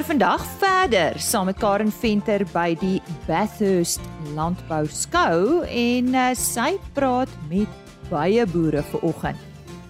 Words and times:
kuier 0.00 0.16
vandag 0.16 0.44
verder 0.56 1.18
saam 1.20 1.44
met 1.50 1.58
Karen 1.60 1.90
Venter 1.92 2.40
by 2.54 2.70
die 2.80 3.02
Bathurst 3.26 4.00
Landbou 4.32 4.86
Skou 4.88 5.60
en 5.68 6.14
uh, 6.16 6.30
sy 6.32 6.78
praat 6.96 7.28
met 7.50 7.90
baie 8.08 8.46
boere 8.48 8.80
vanoggend. 8.94 9.36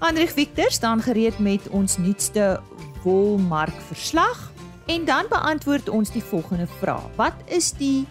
Andrieg 0.03 0.33
Victor 0.35 0.73
staan 0.75 0.99
gereed 1.05 1.39
met 1.39 1.69
ons 1.71 1.95
nuutste 2.03 2.57
wolmark 3.05 3.77
verslag 3.87 4.41
en 4.91 5.07
dan 5.07 5.31
beantwoord 5.31 5.93
ons 5.95 6.11
die 6.11 6.25
volgende 6.25 6.67
vraag: 6.81 7.07
Wat 7.15 7.47
is 7.47 7.71
die 7.79 8.03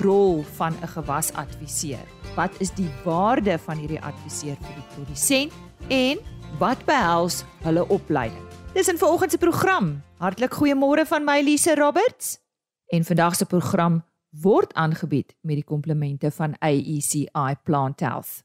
rol 0.00 0.40
van 0.56 0.72
'n 0.80 0.94
gewasadviseur? 0.96 2.08
Wat 2.38 2.56
is 2.58 2.72
die 2.72 2.88
waarde 3.04 3.58
van 3.58 3.76
hierdie 3.76 4.00
adviseur 4.00 4.56
vir 4.56 4.80
die 4.80 4.88
produsent 4.94 5.52
en 5.92 6.16
wat 6.58 6.80
behels 6.88 7.44
hulle 7.68 7.84
opleiding? 7.88 8.48
Dis 8.72 8.88
in 8.88 8.98
vanoggend 8.98 9.30
se 9.30 9.38
program. 9.38 10.03
Hartlik 10.22 10.52
goeiemôre 10.54 11.02
van 11.10 11.24
my 11.26 11.40
Elise 11.42 11.74
Roberts. 11.74 12.38
En 12.86 13.04
vandag 13.04 13.34
se 13.34 13.46
program 13.50 14.04
word 14.30 14.74
aangebied 14.74 15.34
met 15.42 15.58
die 15.58 15.64
komplemente 15.66 16.30
van 16.30 16.54
AECI 16.58 17.56
Plant 17.62 18.00
Health. 18.00 18.44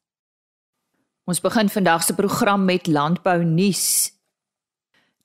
Ons 1.30 1.42
begin 1.42 1.70
vandag 1.70 2.04
se 2.04 2.16
program 2.18 2.66
met 2.66 2.88
landbou 2.88 3.44
nuus. 3.44 4.10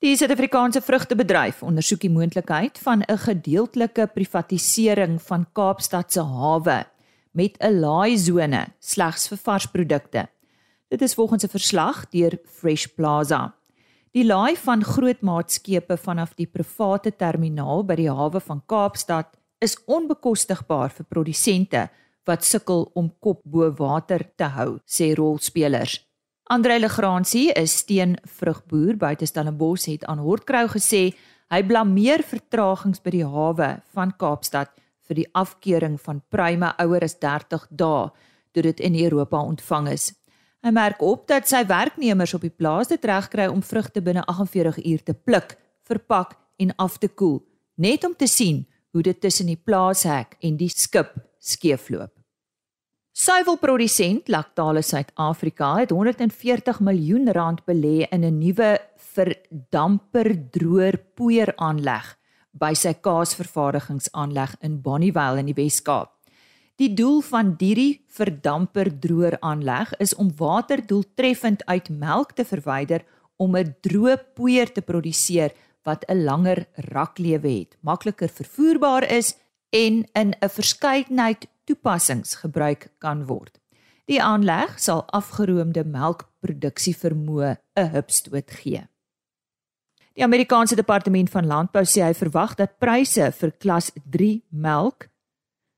Die 0.04 0.12
Suid-Afrikaanse 0.16 0.84
vrugtebedryf 0.84 1.62
ondersoek 1.64 2.04
die 2.04 2.12
moontlikheid 2.12 2.78
van 2.78 3.02
'n 3.08 3.18
gedeeltelike 3.18 4.06
privatisering 4.12 5.22
van 5.22 5.46
Kaapstad 5.52 6.12
se 6.12 6.20
hawe 6.20 6.84
met 7.32 7.56
'n 7.58 7.80
laaisone 7.80 8.66
slegs 8.78 9.28
vir 9.28 9.38
varsprodukte. 9.38 10.28
Dit 10.88 11.02
is 11.02 11.14
volgens 11.14 11.44
'n 11.44 11.48
verslag 11.48 12.08
deur 12.08 12.38
Fresh 12.44 12.86
Plaza. 12.86 13.63
Die 14.14 14.22
laai 14.22 14.54
van 14.62 14.84
groot 14.86 15.24
maatskepe 15.26 15.96
vanaf 15.98 16.36
die 16.38 16.46
private 16.46 17.10
terminaal 17.18 17.80
by 17.82 17.96
die 17.98 18.12
hawe 18.14 18.38
van 18.46 18.60
Kaapstad 18.70 19.32
is 19.58 19.74
onbekostigbaar 19.90 20.92
vir 20.94 21.06
produsente 21.10 21.80
wat 22.30 22.46
sukkel 22.46 22.86
om 22.94 23.08
kop 23.18 23.40
bo 23.42 23.66
water 23.74 24.22
te 24.38 24.46
hou, 24.54 24.78
sê 24.86 25.10
rolspelers. 25.18 25.98
Andre 26.46 26.78
Legrandsie, 26.78 27.50
'n 27.50 27.66
steenvrugboer 27.66 28.96
buite 28.96 29.26
Stellenbosch, 29.26 29.90
het 29.90 30.04
aan 30.04 30.22
Hortkrou 30.22 30.68
gesê 30.68 31.14
hy 31.50 31.62
blameer 31.62 32.22
vertragings 32.22 33.02
by 33.02 33.10
die 33.10 33.26
hawe 33.26 33.82
van 33.94 34.14
Kaapstad 34.16 34.70
vir 35.08 35.14
die 35.14 35.30
afkeuring 35.34 35.98
van 36.00 36.22
pruime 36.30 36.72
ouer 36.78 37.02
as 37.02 37.18
30 37.18 37.66
dae 37.70 38.10
toe 38.52 38.62
dit 38.62 38.80
in 38.80 38.94
Europa 38.94 39.42
ontvang 39.42 39.88
is. 39.88 40.14
Hy 40.64 40.70
merk 40.72 41.02
op 41.04 41.26
dat 41.28 41.44
sy 41.44 41.58
werknemers 41.68 42.32
op 42.32 42.44
die 42.46 42.52
plaas 42.52 42.88
dit 42.88 43.02
regkry 43.04 43.50
om 43.52 43.60
vrugte 43.60 44.00
binne 44.00 44.22
48 44.24 44.78
uur 44.80 45.02
te 45.04 45.12
pluk, 45.12 45.58
verpak 45.84 46.38
en 46.56 46.72
af 46.80 46.96
te 46.98 47.10
koel, 47.12 47.42
net 47.76 48.06
om 48.08 48.14
te 48.16 48.24
sien 48.24 48.62
hoe 48.96 49.02
dit 49.04 49.18
tussen 49.20 49.50
die 49.52 49.60
plaashek 49.60 50.38
en 50.40 50.56
die 50.56 50.70
skip 50.72 51.12
skeefloop. 51.36 52.08
Suiwelprodusent 53.12 54.32
Lactale 54.32 54.80
Suid-Afrika 54.82 55.74
het 55.82 55.92
140 55.92 56.80
miljoen 56.80 57.28
rand 57.36 57.60
belê 57.68 58.08
in 58.08 58.24
'n 58.24 58.38
nuwe 58.38 58.80
verdamperdroër 58.96 60.96
poeieraanleg 61.14 62.16
by 62.52 62.74
sy 62.74 62.94
kaasvervaardigingsaanleg 62.94 64.56
in 64.62 64.80
Bonnievale 64.80 65.38
in 65.38 65.46
die 65.46 65.62
Wes-Kaap. 65.62 66.13
Die 66.74 66.90
doel 66.90 67.20
van 67.22 67.52
hierdie 67.58 68.02
verdamper 68.10 68.88
droër 68.98 69.36
aanleg 69.46 69.92
is 70.02 70.14
om 70.18 70.32
water 70.36 70.80
doeltreffend 70.82 71.62
uit 71.70 71.88
melk 71.88 72.32
te 72.34 72.44
verwyder 72.44 73.04
om 73.38 73.54
'n 73.56 73.76
droë 73.86 74.16
poeier 74.34 74.72
te 74.72 74.82
produseer 74.82 75.54
wat 75.84 76.04
'n 76.08 76.24
langer 76.24 76.66
raklewe 76.74 77.48
het, 77.48 77.76
makliker 77.80 78.28
vervoerbaar 78.28 79.04
is 79.10 79.36
en 79.70 80.04
in 80.14 80.34
'n 80.34 80.48
verskeidenheid 80.48 81.46
toepassings 81.64 82.34
gebruik 82.34 82.90
kan 82.98 83.26
word. 83.26 83.60
Die 84.06 84.22
aanleg 84.22 84.80
sal 84.80 85.04
afgeroomde 85.06 85.84
melkproduksie 85.84 86.96
vermoë 86.96 87.56
'n 87.76 87.90
hupstoot 87.90 88.50
gee. 88.50 88.88
Die 90.14 90.24
Amerikaanse 90.24 90.74
Departement 90.74 91.30
van 91.30 91.46
Landbou 91.46 91.84
sê 91.84 92.02
hy 92.02 92.14
verwag 92.14 92.54
dat 92.54 92.78
pryse 92.78 93.32
vir 93.32 93.50
klas 93.50 93.92
3 94.10 94.42
melk 94.50 95.08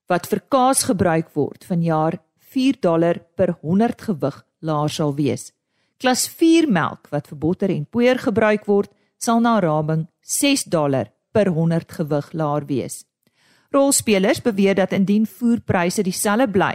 wat 0.09 0.27
vir 0.31 0.41
kaas 0.49 0.87
gebruik 0.89 1.33
word 1.35 1.65
vanjaar 1.65 2.19
4 2.55 2.79
dollar 2.81 3.19
per 3.37 3.57
100 3.63 4.03
gewig 4.09 4.37
laer 4.61 4.89
sal 4.89 5.15
wees. 5.15 5.53
Klas 5.99 6.27
4 6.29 6.69
melk 6.71 7.11
wat 7.11 7.29
vir 7.31 7.39
botter 7.39 7.73
en 7.73 7.85
poeier 7.85 8.19
gebruik 8.19 8.67
word, 8.67 8.91
sal 9.19 9.41
na 9.41 9.59
raming 9.61 10.07
6 10.23 10.65
dollar 10.73 11.11
per 11.33 11.51
100 11.53 11.93
gewig 11.99 12.33
laer 12.33 12.67
wees. 12.69 13.05
Rolspelers 13.75 14.41
beweer 14.41 14.77
dat 14.79 14.93
indien 14.93 15.27
voerpryse 15.27 16.03
dieselfde 16.03 16.49
bly, 16.53 16.75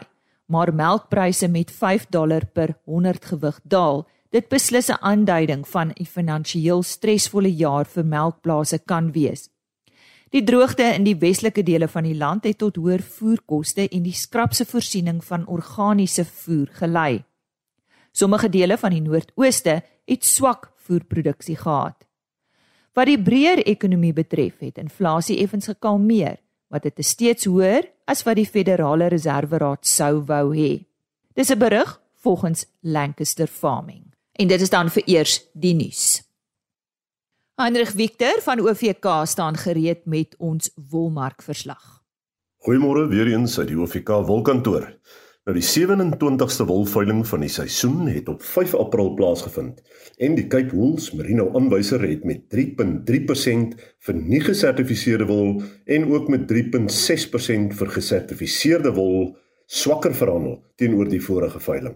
maar 0.52 0.74
melkpryse 0.74 1.48
met 1.48 1.72
5 1.72 2.10
dollar 2.10 2.46
per 2.46 2.76
100 2.86 3.26
gewig 3.32 3.60
daal, 3.64 4.06
dit 4.32 4.48
beslis 4.50 4.90
'n 4.90 5.02
aanduiding 5.02 5.68
van 5.68 5.92
'n 5.92 6.06
finansiëel 6.06 6.84
stresvolle 6.84 7.54
jaar 7.56 7.86
vir 7.86 8.06
melkplase 8.06 8.80
kan 8.86 9.12
wees. 9.12 9.50
Die 10.32 10.44
droogte 10.48 10.86
in 10.96 11.04
die 11.04 11.18
westelike 11.20 11.64
dele 11.68 11.90
van 11.92 12.06
die 12.08 12.16
land 12.16 12.46
het 12.48 12.62
tot 12.62 12.78
hoër 12.80 13.02
voerkoste 13.04 13.84
en 13.90 14.06
die 14.06 14.16
skrapse 14.16 14.64
voorsiening 14.66 15.20
van 15.28 15.44
organiese 15.52 16.24
voer 16.24 16.70
gelei. 16.78 17.24
Sommige 18.16 18.48
dele 18.50 18.78
van 18.80 18.96
die 18.96 19.02
noordooste 19.04 19.82
het 20.08 20.24
swak 20.26 20.70
voerproduksie 20.88 21.58
gehad. 21.60 22.08
Wat 22.96 23.12
die 23.12 23.20
breër 23.20 23.66
ekonomie 23.68 24.14
betref, 24.16 24.64
het 24.64 24.80
inflasie 24.80 25.42
effens 25.44 25.68
gekalmeer, 25.68 26.40
wat 26.72 26.88
dit 26.88 27.04
steeds 27.04 27.48
hoër 27.52 27.90
as 28.08 28.24
wat 28.24 28.40
die 28.40 28.48
Federale 28.48 29.12
Reserveraad 29.12 29.84
sou 29.88 30.24
wou 30.28 30.56
hê. 30.56 30.86
Dis 31.36 31.52
'n 31.52 31.60
berig 31.60 32.00
volgens 32.24 32.66
Lancaster 32.80 33.48
Farming. 33.48 34.14
En 34.32 34.48
dit 34.48 34.62
is 34.62 34.70
dan 34.70 34.90
vir 34.90 35.04
eers 35.06 35.42
die 35.54 35.74
nuus. 35.74 36.24
Heinrich 37.62 37.92
Victor 37.94 38.42
van 38.42 38.60
OVK 38.60 39.06
staan 39.24 39.58
gereed 39.58 40.06
met 40.06 40.36
ons 40.38 40.72
wolmark 40.90 41.44
verslag. 41.46 42.02
Goeiemôre 42.66 43.04
weer 43.12 43.28
eens 43.30 43.60
uit 43.60 43.68
die 43.70 43.78
OVK 43.78 44.10
wolkantoor. 44.26 44.88
Nou 45.46 45.54
die 45.54 45.66
27ste 45.66 46.66
wolveiling 46.66 47.22
van 47.30 47.46
die 47.46 47.52
seisoen 47.54 48.08
het 48.10 48.32
op 48.34 48.42
5 48.42 48.74
April 48.82 49.14
plaasgevind 49.14 49.84
en 50.18 50.38
die 50.40 50.48
Cape 50.48 50.74
Wools 50.74 51.12
Merino 51.14 51.52
aanwyser 51.58 52.02
het 52.02 52.26
met 52.26 52.48
3.3% 52.56 53.78
vir 54.08 54.18
nie 54.18 54.42
gesertifiseerde 54.42 55.30
wol 55.30 55.62
en 55.86 56.10
ook 56.10 56.32
met 56.34 56.50
3.6% 56.50 57.78
vir 57.78 57.94
gesertifiseerde 57.98 58.96
wol 58.98 59.36
swakker 59.70 60.18
verhandel 60.18 60.64
teenoor 60.82 61.14
die 61.14 61.22
vorige 61.22 61.62
veiling. 61.62 61.94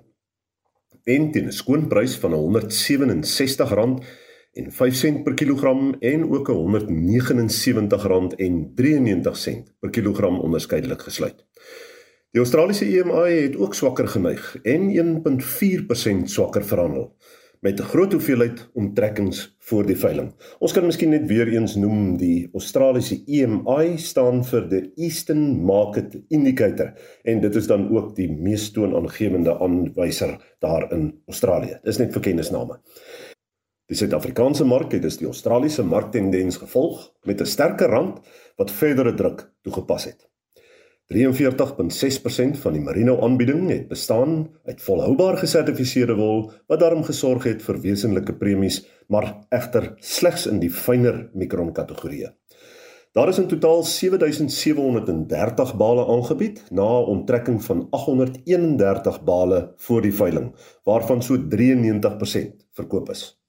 En 1.05 1.31
teen 1.31 1.49
'n 1.49 1.57
skoonprys 1.57 2.19
van 2.21 2.37
R167 2.37 3.73
en 4.55 4.71
5 4.71 4.95
sent 4.95 5.23
per 5.23 5.33
kilogram 5.35 5.95
en 5.99 6.23
ook 6.31 6.49
R179.93 6.51 6.55
per 9.79 9.89
kilogram 9.89 10.39
onderskeidelik 10.39 11.01
gesluit. 11.01 11.45
Die 12.35 12.43
Australiese 12.43 12.85
EMI 12.85 13.31
het 13.41 13.55
ook 13.55 13.73
swakker 13.75 14.07
geneig 14.07 14.57
en 14.63 14.81
1.4% 14.91 16.31
swakker 16.31 16.65
verhandel 16.65 17.15
met 17.59 17.79
'n 17.79 17.83
groot 17.83 18.11
hoeveelheid 18.11 18.69
onttrekkings 18.73 19.55
voor 19.59 19.85
die 19.85 19.97
veiling. 19.97 20.33
Ons 20.59 20.73
kan 20.73 20.85
miskien 20.85 21.09
net 21.09 21.25
weer 21.25 21.47
eens 21.47 21.75
noem 21.75 22.17
die 22.17 22.49
Australiese 22.53 23.23
EMI 23.25 23.97
staan 23.97 24.43
vir 24.45 24.67
the 24.69 24.91
Eastern 24.95 25.63
Market 25.65 26.19
Indicator 26.27 26.93
en 27.23 27.41
dit 27.41 27.55
is 27.55 27.67
dan 27.67 27.89
ook 27.89 28.15
die 28.15 28.31
mees 28.31 28.71
toonaangewende 28.71 29.59
aanwyser 29.59 30.37
daar 30.59 30.91
in 30.93 31.21
Australië. 31.25 31.79
Dis 31.83 31.97
net 31.97 32.13
vir 32.13 32.21
kennisname. 32.21 32.79
Die 33.85 33.97
Suid-Afrikaanse 33.97 34.65
mark 34.65 34.95
het 34.95 35.03
dus 35.05 35.19
die 35.21 35.27
Australiese 35.29 35.83
marktendens 35.85 36.55
gevolg 36.57 37.03
met 37.29 37.41
'n 37.41 37.45
sterker 37.45 37.89
rand 37.89 38.19
wat 38.57 38.71
verdere 38.71 39.13
druk 39.13 39.51
toegepas 39.61 40.05
het. 40.05 40.29
43.6% 41.13 42.57
van 42.57 42.73
die 42.73 42.81
merino 42.81 43.19
aanbieding 43.21 43.69
het 43.69 43.87
bestaan 43.87 44.49
uit 44.65 44.81
volhoubaar 44.81 45.37
gesertifiseerde 45.37 46.15
wol 46.15 46.51
wat 46.67 46.79
daarom 46.79 47.03
gesorg 47.03 47.43
het 47.43 47.61
vir 47.61 47.81
wesenlike 47.81 48.33
premies, 48.33 48.87
maar 49.07 49.45
egter 49.49 49.93
slegs 49.99 50.47
in 50.47 50.59
die 50.59 50.71
fynere 50.71 51.29
mikron 51.33 51.71
kategorieë. 51.73 52.33
Daar 53.11 53.29
is 53.29 53.37
in 53.37 53.47
totaal 53.47 53.83
7730 53.83 55.75
bale 55.77 56.07
aangebied 56.07 56.63
na 56.71 56.81
'n 56.81 57.05
onttrekking 57.05 57.63
van 57.63 57.87
831 57.89 59.23
bale 59.23 59.73
voor 59.75 60.01
die 60.01 60.13
veiling, 60.13 60.55
waarvan 60.83 61.21
so 61.21 61.47
93% 61.47 62.67
verkoop 62.71 63.09
is. 63.09 63.44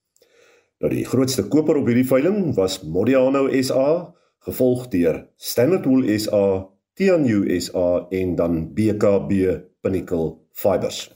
Nou 0.77 0.91
die 0.93 1.07
grootste 1.09 1.47
koper 1.49 1.79
op 1.79 1.87
hierdie 1.89 2.05
veiling 2.05 2.51
was 2.53 2.83
Modiano 2.85 3.47
SA, 3.65 4.13
gevolg 4.45 4.83
deur 4.93 5.23
Standard 5.41 5.87
Wool 5.89 6.05
SA, 6.21 6.67
Tianyu 6.93 7.47
SA 7.57 8.03
en 8.13 8.35
dan 8.37 8.59
BKB 8.77 9.55
Pinnacle 9.81 10.35
Fibers. 10.53 11.07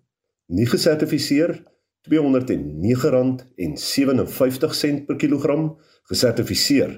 nie 0.52 0.68
gesertifiseer 0.68 1.64
R209.57 2.10 5.06
per 5.08 5.16
kilogram, 5.22 5.78
gesertifiseer 6.10 6.92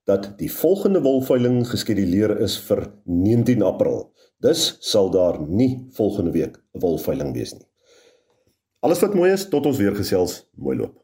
dat 0.08 0.34
die 0.40 0.52
volgende 0.52 1.02
wolveiling 1.04 1.62
geskeduleer 1.68 2.38
is 2.44 2.56
vir 2.68 2.86
19 3.04 3.64
April. 3.64 4.14
Dus 4.44 4.78
sal 4.84 5.12
daar 5.12 5.42
nie 5.44 5.88
volgende 5.96 6.32
week 6.32 6.58
'n 6.74 6.80
wolveiling 6.80 7.34
wees 7.34 7.54
nie. 7.54 7.68
Alles 8.80 9.00
wat 9.00 9.14
mooi 9.14 9.32
is, 9.32 9.50
tot 9.50 9.66
ons 9.66 9.78
weer 9.78 9.96
gesels, 9.96 10.44
mooi 10.56 10.78
loop. 10.78 11.04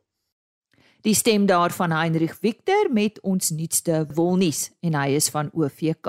Die 1.01 1.13
stem 1.13 1.45
daarvan 1.45 1.91
Heinrich 1.91 2.35
Victor 2.35 2.91
met 2.91 3.21
ons 3.21 3.49
nuutste 3.49 4.05
wolnuus 4.13 4.71
en 4.79 4.95
hy 4.95 5.15
is 5.15 5.29
van 5.29 5.49
OVK. 5.53 6.07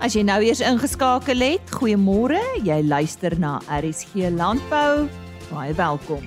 As 0.00 0.14
jy 0.14 0.22
nou 0.22 0.42
eers 0.42 0.60
ingeskakel 0.60 1.40
het, 1.40 1.70
goeiemôre. 1.70 2.40
Jy 2.64 2.82
luister 2.82 3.38
na 3.38 3.60
RSG 3.68 4.30
Landbou. 4.30 5.29
Baie 5.50 5.74
welkom. 5.74 6.22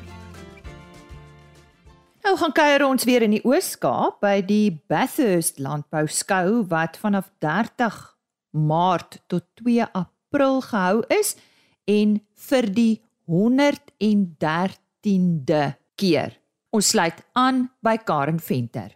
Nou 2.24 2.38
gaan 2.38 2.52
kuier 2.52 2.84
ons 2.84 3.04
weer 3.08 3.22
in 3.24 3.32
die 3.38 3.46
Oos-Kaap 3.48 4.20
by 4.24 4.42
die 4.44 4.82
Bathurst 4.92 5.60
Landbou 5.64 6.08
Skou 6.12 6.68
wat 6.68 7.00
vanaf 7.00 7.32
30 7.44 8.18
Maart 8.52 9.24
tot 9.32 9.48
2 9.64 9.88
April 9.96 10.60
gehou 10.68 11.08
is 11.08 11.40
en 11.88 12.20
vir 12.50 12.68
die 12.76 13.00
113de 13.32 15.64
keer. 15.96 16.36
Ons 16.76 16.92
sluit 16.92 17.24
aan 17.32 17.72
by 17.80 17.96
Karen 18.04 18.44
Venter. 18.44 18.92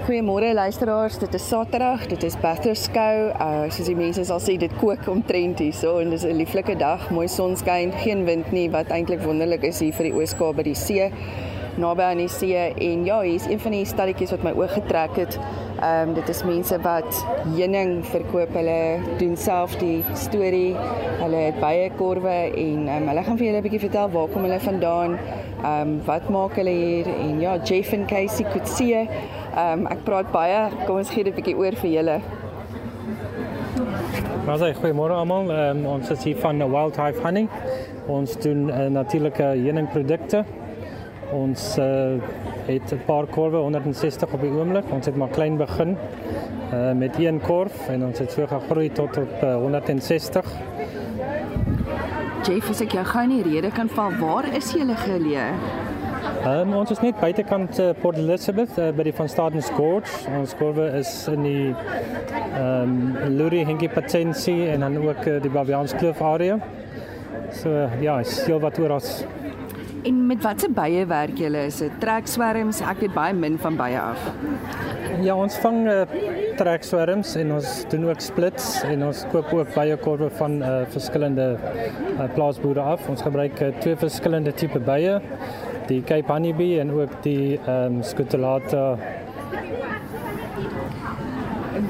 Goeiemôre 0.00 0.54
luisteraars, 0.54 1.18
dit 1.18 1.34
is 1.34 1.48
Saterdag, 1.48 2.06
dit 2.08 2.22
is 2.24 2.36
Batherskou. 2.40 3.26
Uh 3.36 3.66
soos 3.68 3.90
die 3.90 3.96
mense 3.98 4.22
sal 4.24 4.40
sê, 4.40 4.54
dit 4.56 4.72
kook 4.80 5.04
omtrent 5.12 5.60
hierso 5.60 5.98
en 6.00 6.14
dis 6.14 6.24
'n 6.24 6.38
lieflike 6.38 6.72
dag, 6.80 7.04
mooi 7.12 7.28
sonskyn, 7.28 7.92
geen 8.00 8.24
wind 8.24 8.48
nie 8.50 8.70
wat 8.72 8.88
eintlik 8.88 9.20
wonderlik 9.20 9.62
is 9.68 9.82
hier 9.84 9.92
vir 9.92 10.08
die 10.08 10.16
Ooskaap 10.16 10.56
by 10.56 10.62
die 10.62 10.74
see 10.74 11.10
naby 11.80 12.04
aan 12.06 12.20
die 12.22 12.28
see 12.28 12.56
en 12.56 13.04
ja, 13.08 13.20
hier 13.24 13.34
is 13.40 13.46
een 13.48 13.60
van 13.60 13.74
die 13.74 13.84
stalletjies 13.88 14.30
wat 14.34 14.44
my 14.46 14.52
oog 14.58 14.72
getrek 14.76 15.16
het. 15.18 15.38
Ehm 15.80 16.08
um, 16.08 16.14
dit 16.14 16.28
is 16.28 16.42
mense 16.44 16.76
wat 16.84 17.20
heuning 17.56 17.92
verkoop. 18.04 18.52
Hulle 18.54 19.00
doen 19.18 19.36
self 19.36 19.76
die 19.80 20.04
storie. 20.14 20.74
Hulle 21.22 21.44
het 21.46 21.60
baie 21.60 21.90
korwe 21.96 22.36
en 22.50 22.88
um, 22.88 23.08
hulle 23.08 23.24
gaan 23.24 23.40
vir 23.40 23.46
julle 23.46 23.62
'n 23.62 23.66
bietjie 23.68 23.84
vertel 23.86 24.10
waar 24.10 24.28
kom 24.28 24.44
hulle 24.44 24.60
vandaan. 24.60 25.16
Ehm 25.64 25.80
um, 25.80 25.96
wat 26.04 26.28
maak 26.28 26.60
hulle 26.60 26.76
hier 26.76 27.08
en 27.08 27.40
ja, 27.40 27.56
Jeff 27.64 27.92
en 27.92 28.06
Casey 28.06 28.46
see. 28.64 29.08
Ehm 29.56 29.80
um, 29.80 29.86
ek 29.86 30.04
praat 30.04 30.30
baie. 30.32 30.68
Kom 30.86 30.96
ons 30.96 31.10
gee 31.10 31.24
dit 31.24 31.32
'n 31.32 31.36
bietjie 31.36 31.56
oor 31.56 31.74
vir 31.82 31.90
julle. 31.90 32.20
Wat 34.44 34.60
sê 34.60 34.74
goeiemôre 34.74 35.14
almal. 35.14 35.50
Um, 35.50 35.86
ons 35.86 36.10
is 36.10 36.24
hier 36.24 36.36
van 36.36 36.58
Wild 36.58 36.96
Hive 36.96 37.22
Honey. 37.22 37.48
Ons 38.06 38.36
doen 38.40 38.68
uh, 38.68 38.86
natuurlike 38.88 39.42
heuningprodukte. 39.42 40.44
Ons 41.32 41.78
uh, 41.78 42.18
het 42.66 42.92
'n 42.92 43.02
paar 43.06 43.26
korwe 43.26 43.56
160 43.56 44.32
op 44.32 44.40
die 44.40 44.50
oomblik. 44.50 44.84
Ons 44.90 45.06
het 45.06 45.16
maar 45.16 45.28
klein 45.28 45.56
begin 45.56 45.96
uh, 46.72 46.92
met 46.92 47.18
een 47.18 47.40
korf 47.40 47.88
en 47.88 48.04
ons 48.04 48.18
het 48.18 48.32
so 48.32 48.46
gegroei 48.46 48.92
tot 48.92 49.16
op 49.16 49.42
uh, 49.42 49.54
160. 49.56 50.44
Jeff, 52.42 52.70
as 52.70 52.80
ek 52.80 52.92
jou 52.92 53.04
gou 53.04 53.22
in 53.22 53.42
die 53.42 53.42
rede 53.42 53.70
kan 53.70 53.88
val, 53.88 54.12
waar 54.18 54.46
is 54.56 54.72
jy 54.72 54.86
geleë? 54.94 55.48
Um, 56.40 56.72
ons 56.72 56.90
is 56.90 57.00
net 57.04 57.18
buitekant 57.20 57.78
uh, 57.82 57.90
Port 58.00 58.16
Elizabeth 58.16 58.78
uh, 58.80 58.86
by 58.96 59.04
die 59.04 59.12
Van 59.12 59.28
Staden 59.28 59.62
Gorge. 59.76 60.22
Ons 60.38 60.54
korwe 60.56 60.86
is 60.96 61.10
in 61.28 61.42
die 61.44 61.74
ehm 62.50 62.94
um, 62.94 63.34
Lurie 63.36 63.64
Henkie 63.68 63.90
Patensie 63.92 64.70
en 64.72 64.80
dan 64.80 64.96
ook 65.04 65.26
uh, 65.28 65.36
die 65.42 65.52
Baviaanskloof 65.52 66.22
area. 66.24 66.56
So 67.52 67.68
uh, 67.68 68.02
ja, 68.02 68.18
is 68.24 68.38
heel 68.46 68.60
wat 68.60 68.80
oor 68.80 68.96
ons 68.96 69.24
En 70.02 70.26
met 70.26 70.42
watse 70.42 70.68
bye 70.72 71.06
werk 71.06 71.36
julle? 71.38 71.66
Is 71.68 71.80
dit 71.82 71.92
trekswerms? 72.00 72.78
Ek 72.80 73.02
weet 73.04 73.12
baie 73.12 73.34
min 73.36 73.58
van 73.60 73.76
bye 73.76 73.98
af. 74.00 74.22
Ja, 75.20 75.34
ons 75.34 75.58
vang 75.60 75.82
uh, 75.90 76.04
trekswerms 76.56 77.34
en 77.36 77.52
ons 77.58 77.72
doen 77.92 78.06
ook 78.08 78.22
splits 78.24 78.70
en 78.88 79.04
ons 79.04 79.24
koop 79.32 79.52
ook 79.52 79.74
baie 79.74 79.98
korwe 80.00 80.30
van 80.38 80.60
uh, 80.62 80.70
verskillende 80.94 81.50
uh, 81.58 82.28
plaasboere 82.32 82.86
af. 82.94 83.04
Ons 83.12 83.26
gebruik 83.26 83.60
uh, 83.60 83.72
twee 83.82 83.98
verskillende 84.00 84.54
tipe 84.56 84.80
bye, 84.86 85.18
die 85.90 86.00
Cape 86.08 86.32
Honeybee 86.32 86.80
en 86.80 86.94
ook 86.96 87.20
die 87.26 87.58
ehm 87.66 87.98
um, 87.98 88.02
Scutellata 88.06 88.84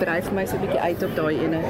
dryf 0.01 0.31
my 0.33 0.47
so 0.47 0.57
'n 0.57 0.65
bietjie 0.65 0.81
uit 0.81 1.03
op 1.07 1.15
daai 1.17 1.35
ene. 1.45 1.61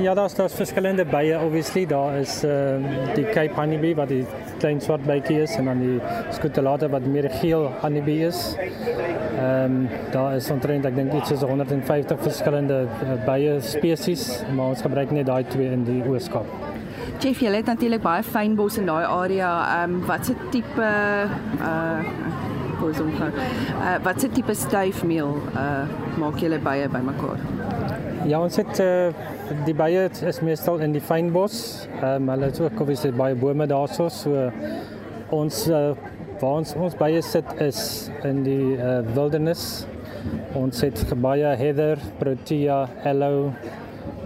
Ja, 0.00 0.14
daar's 0.14 0.34
daar's 0.34 0.54
verskillende 0.54 1.04
bye 1.04 1.38
obviously. 1.38 1.86
Daar 1.86 2.14
is 2.18 2.44
ehm 2.44 2.84
uh, 2.84 3.14
die 3.14 3.24
Cape 3.24 3.54
Honeybee 3.54 3.94
wat 3.94 4.08
die 4.08 4.24
klein 4.58 4.80
swart 4.80 5.04
bytjie 5.06 5.40
is 5.42 5.56
en 5.56 5.64
dan 5.64 5.78
die 5.80 6.00
skutellate 6.30 6.88
wat 6.88 7.06
meer 7.06 7.30
geel 7.30 7.70
honeybee 7.80 8.26
is. 8.26 8.56
Ehm 8.56 9.64
um, 9.64 9.88
daar 10.10 10.34
is 10.36 10.50
omtrent 10.50 10.84
ek 10.84 10.96
dink 10.96 11.12
iets 11.12 11.28
soos 11.28 11.42
150 11.42 12.20
verskillende 12.22 12.86
uh, 13.02 13.16
bye 13.26 13.60
spesies, 13.60 14.44
maar 14.54 14.74
ons 14.74 14.82
gebruik 14.82 15.10
net 15.10 15.26
daai 15.26 15.44
twee 15.44 15.70
in 15.72 15.84
die 15.84 16.02
Ooskaap. 16.08 16.46
Jeff, 17.20 17.40
jy 17.40 17.52
het 17.52 17.66
natuurlik 17.66 18.02
baie 18.02 18.22
fynbos 18.22 18.78
in 18.78 18.86
daai 18.86 19.04
area. 19.04 19.50
Ehm 19.82 19.94
um, 19.94 20.06
watse 20.06 20.34
tipe 20.50 20.92
uh 21.60 22.38
hoe 22.80 22.92
sou 22.94 23.08
gaan? 23.18 23.32
Uh, 23.80 23.96
wat 24.02 24.20
se 24.20 24.28
tipe 24.28 24.54
styfmeel 24.54 25.36
uh 25.54 25.82
maak 26.18 26.40
julle 26.40 26.58
bye 26.64 26.88
bymekaar? 26.88 27.59
Ja, 28.28 28.36
ons 28.36 28.58
het 28.60 28.78
uh, 28.84 29.08
die 29.64 29.72
bye 29.72 30.02
is 30.28 30.40
meestal 30.44 30.82
in 30.84 30.92
die 30.92 31.00
fynbos. 31.00 31.86
Ehm 32.02 32.26
um, 32.26 32.28
hulle 32.34 32.50
het 32.50 32.58
ook 32.60 32.82
obviously 32.84 33.14
baie 33.16 33.34
bome 33.34 33.64
daarso, 33.70 34.10
so 34.12 34.50
ons 35.32 35.62
uh, 35.72 35.94
waar 36.42 36.58
ons 36.58 36.74
ons 36.76 36.96
bye 37.00 37.22
sit 37.24 37.54
is 37.64 38.10
in 38.28 38.42
die 38.44 38.76
uh, 38.76 38.98
wildernis. 39.16 39.86
Ons 40.58 40.82
het 40.84 41.00
baie 41.16 41.54
heather, 41.62 41.96
protea, 42.20 42.82
aloe, 43.08 43.54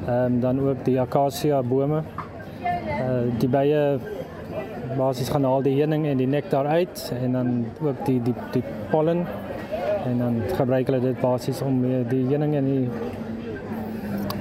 ehm 0.09 0.11
um, 0.11 0.41
dan 0.43 0.61
ook 0.65 0.83
die 0.91 0.99
akasia 1.01 1.63
bome. 1.63 2.03
Uh, 2.65 3.31
die 3.39 3.49
bye 3.49 3.85
basies 4.99 5.31
gaan 5.31 5.47
haal 5.47 5.63
die 5.63 5.77
heuning 5.79 6.09
en 6.11 6.19
die 6.19 6.31
nektar 6.31 6.67
uit 6.67 7.13
en 7.21 7.39
dan 7.39 7.55
ook 7.79 8.03
die 8.11 8.19
die 8.27 8.35
die 8.59 8.63
pollen 8.91 9.23
en 10.05 10.19
dan 10.19 10.43
gebruik 10.59 10.91
hulle 10.91 11.01
dit 11.01 11.21
basies 11.21 11.63
om 11.63 11.79
die 12.11 12.25
heuning 12.27 12.59
en 12.59 12.69
die 12.69 13.13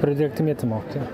produkte 0.04 0.42
mee 0.42 0.54
te 0.54 0.66
maak. 0.66 0.98
Ja. 0.98 1.06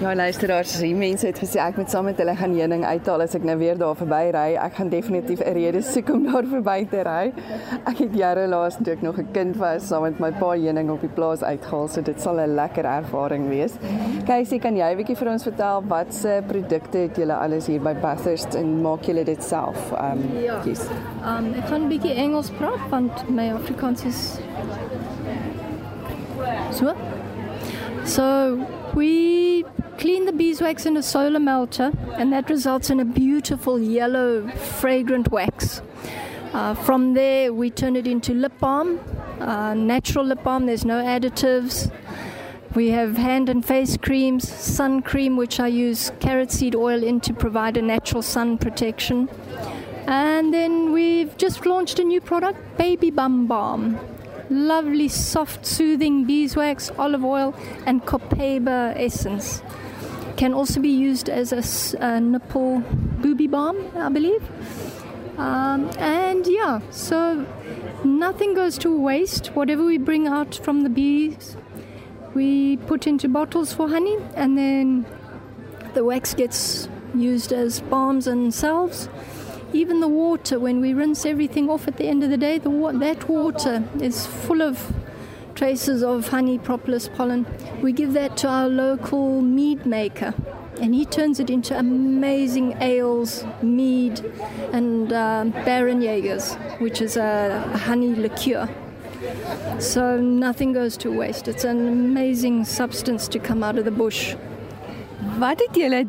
Ja, 0.00 0.14
luisteraars, 0.16 0.78
die 0.80 0.94
mense 0.96 1.26
het 1.28 1.36
gesê 1.42 1.58
ek 1.60 1.76
moet 1.76 1.90
saam 1.92 2.06
met 2.08 2.16
hulle 2.22 2.32
gaan 2.32 2.54
heuning 2.56 2.86
uithaal 2.88 3.20
as 3.20 3.34
ek 3.36 3.42
nou 3.44 3.58
weer 3.60 3.76
daar 3.76 3.98
verby 3.98 4.30
ry. 4.32 4.46
Ek 4.56 4.78
gaan 4.78 4.88
definitief 4.88 5.42
'n 5.44 5.52
rede 5.58 5.82
soek 5.84 6.08
om 6.14 6.24
daar 6.24 6.48
verby 6.54 6.86
te 6.88 7.02
ry. 7.04 7.34
Ek 7.84 8.00
het 8.00 8.16
jare 8.16 8.46
laas 8.48 8.78
toe 8.80 8.94
ek 8.94 9.02
nog 9.04 9.20
'n 9.20 9.28
kind 9.34 9.60
was, 9.60 9.90
saam 9.92 10.08
met 10.08 10.18
my 10.18 10.32
pa 10.32 10.54
heuning 10.56 10.88
op 10.90 11.04
die 11.04 11.12
plaas 11.18 11.42
uitgehaal, 11.42 11.88
so 11.88 12.00
dit 12.00 12.20
sal 12.20 12.40
'n 12.40 12.54
lekker 12.54 12.84
ervaring 12.84 13.48
wees. 13.48 13.76
Kaysie, 14.24 14.58
kan 14.58 14.74
jy 14.74 14.88
'n 14.88 14.96
bietjie 14.96 15.16
vir 15.16 15.32
ons 15.32 15.42
vertel 15.42 15.84
wat 15.88 16.14
se 16.14 16.42
produkte 16.48 16.98
het 16.98 17.16
julle 17.16 17.34
alles 17.34 17.66
hier 17.66 17.80
by 17.80 17.92
Bathurst 17.92 18.54
en 18.54 18.80
maak 18.80 19.04
julle 19.04 19.24
dit 19.24 19.44
self? 19.44 19.92
Ehm 19.92 20.12
um, 20.12 20.42
ja. 20.42 20.60
Yes. 20.64 20.88
Ehm 21.24 21.44
um, 21.44 21.54
ek 21.54 21.66
kan 21.68 21.82
'n 21.82 21.88
bietjie 21.88 22.14
Engels 22.14 22.50
praat 22.50 22.88
want 22.88 23.28
my 23.28 23.52
Afrikaans 23.52 24.04
is 24.04 24.40
so. 26.72 26.94
So, 28.04 28.66
we 28.94 29.64
clean 29.98 30.24
the 30.24 30.32
beeswax 30.32 30.86
in 30.86 30.96
a 30.96 31.02
solar 31.02 31.38
melter, 31.38 31.92
and 32.14 32.32
that 32.32 32.50
results 32.50 32.90
in 32.90 33.00
a 33.00 33.04
beautiful 33.04 33.78
yellow, 33.78 34.48
fragrant 34.48 35.30
wax. 35.30 35.82
Uh, 36.52 36.74
from 36.74 37.14
there, 37.14 37.52
we 37.52 37.70
turn 37.70 37.94
it 37.94 38.06
into 38.06 38.34
lip 38.34 38.58
balm, 38.58 38.98
uh, 39.40 39.74
natural 39.74 40.24
lip 40.24 40.42
balm, 40.42 40.66
there's 40.66 40.84
no 40.84 41.02
additives. 41.02 41.92
We 42.74 42.90
have 42.90 43.16
hand 43.16 43.48
and 43.48 43.64
face 43.64 43.96
creams, 43.96 44.48
sun 44.48 45.02
cream, 45.02 45.36
which 45.36 45.60
I 45.60 45.66
use 45.66 46.12
carrot 46.20 46.50
seed 46.50 46.74
oil 46.74 47.02
in 47.02 47.20
to 47.20 47.32
provide 47.32 47.76
a 47.76 47.82
natural 47.82 48.22
sun 48.22 48.58
protection. 48.58 49.28
And 50.06 50.52
then 50.52 50.92
we've 50.92 51.36
just 51.36 51.66
launched 51.66 51.98
a 51.98 52.04
new 52.04 52.20
product, 52.20 52.78
Baby 52.78 53.10
Bum 53.10 53.46
Balm. 53.46 53.98
Lovely, 54.50 55.06
soft, 55.06 55.64
soothing 55.64 56.24
beeswax, 56.24 56.90
olive 56.98 57.24
oil, 57.24 57.54
and 57.86 58.04
copaiba 58.04 58.94
essence 58.96 59.62
can 60.36 60.52
also 60.52 60.80
be 60.80 60.88
used 60.88 61.28
as 61.28 61.52
a, 61.52 62.04
a 62.04 62.20
nipple 62.20 62.80
booby 63.22 63.46
balm, 63.46 63.76
I 63.96 64.08
believe. 64.08 64.42
Um, 65.38 65.88
and 65.98 66.44
yeah, 66.46 66.80
so 66.90 67.46
nothing 68.04 68.54
goes 68.54 68.76
to 68.78 69.00
waste. 69.00 69.48
Whatever 69.54 69.84
we 69.84 69.98
bring 69.98 70.26
out 70.26 70.56
from 70.56 70.82
the 70.82 70.88
bees, 70.88 71.56
we 72.34 72.76
put 72.76 73.06
into 73.06 73.28
bottles 73.28 73.72
for 73.72 73.88
honey, 73.88 74.18
and 74.34 74.58
then 74.58 75.06
the 75.94 76.04
wax 76.04 76.34
gets 76.34 76.88
used 77.14 77.52
as 77.52 77.80
balms 77.82 78.26
and 78.26 78.52
salves. 78.52 79.08
Even 79.72 80.00
the 80.00 80.08
water, 80.08 80.58
when 80.58 80.80
we 80.80 80.92
rinse 80.92 81.24
everything 81.24 81.70
off 81.70 81.86
at 81.86 81.96
the 81.96 82.06
end 82.08 82.24
of 82.24 82.30
the 82.30 82.36
day, 82.36 82.58
the 82.58 82.70
wa- 82.70 82.92
that 82.92 83.28
water 83.28 83.84
is 84.00 84.26
full 84.26 84.62
of 84.62 84.92
traces 85.54 86.02
of 86.02 86.28
honey, 86.28 86.58
propolis, 86.58 87.08
pollen. 87.08 87.46
We 87.82 87.92
give 87.92 88.12
that 88.14 88.36
to 88.38 88.48
our 88.48 88.68
local 88.68 89.40
mead 89.42 89.86
maker, 89.86 90.34
and 90.80 90.94
he 90.94 91.04
turns 91.04 91.38
it 91.38 91.50
into 91.50 91.78
amazing 91.78 92.76
ales, 92.80 93.44
mead, 93.62 94.20
and 94.72 95.12
uh, 95.12 95.44
Baron 95.64 96.00
Jaegers, 96.02 96.54
which 96.78 97.00
is 97.00 97.16
a 97.16 97.60
honey 97.86 98.14
liqueur. 98.14 98.68
So 99.78 100.20
nothing 100.20 100.72
goes 100.72 100.96
to 100.98 101.12
waste. 101.12 101.46
It's 101.46 101.64
an 101.64 101.86
amazing 101.86 102.64
substance 102.64 103.28
to 103.28 103.38
come 103.38 103.62
out 103.62 103.78
of 103.78 103.84
the 103.84 103.90
bush. 103.90 104.34
Wat 105.38 105.60
het 105.60 105.76
julle 105.76 106.06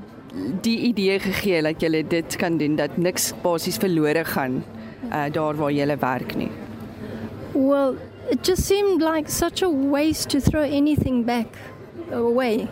die 0.62 0.78
idee 0.88 1.20
gegee 1.20 1.62
dat 1.62 1.82
julle 1.82 2.04
dit 2.08 2.36
kan 2.40 2.58
doen 2.58 2.76
dat 2.76 2.98
niks 2.98 3.32
basies 3.44 3.78
verlore 3.78 4.24
gaan 4.26 4.64
uh, 5.12 5.26
daar 5.32 5.56
waar 5.56 5.72
julle 5.72 5.98
werk 5.98 6.36
nie? 6.36 6.52
Well, 7.54 7.98
it 8.30 8.44
just 8.48 8.64
seemed 8.64 9.02
like 9.02 9.30
such 9.30 9.62
a 9.62 9.70
waste 9.70 10.30
to 10.30 10.40
throw 10.40 10.64
anything 10.64 11.26
back 11.26 11.48
away. 12.12 12.68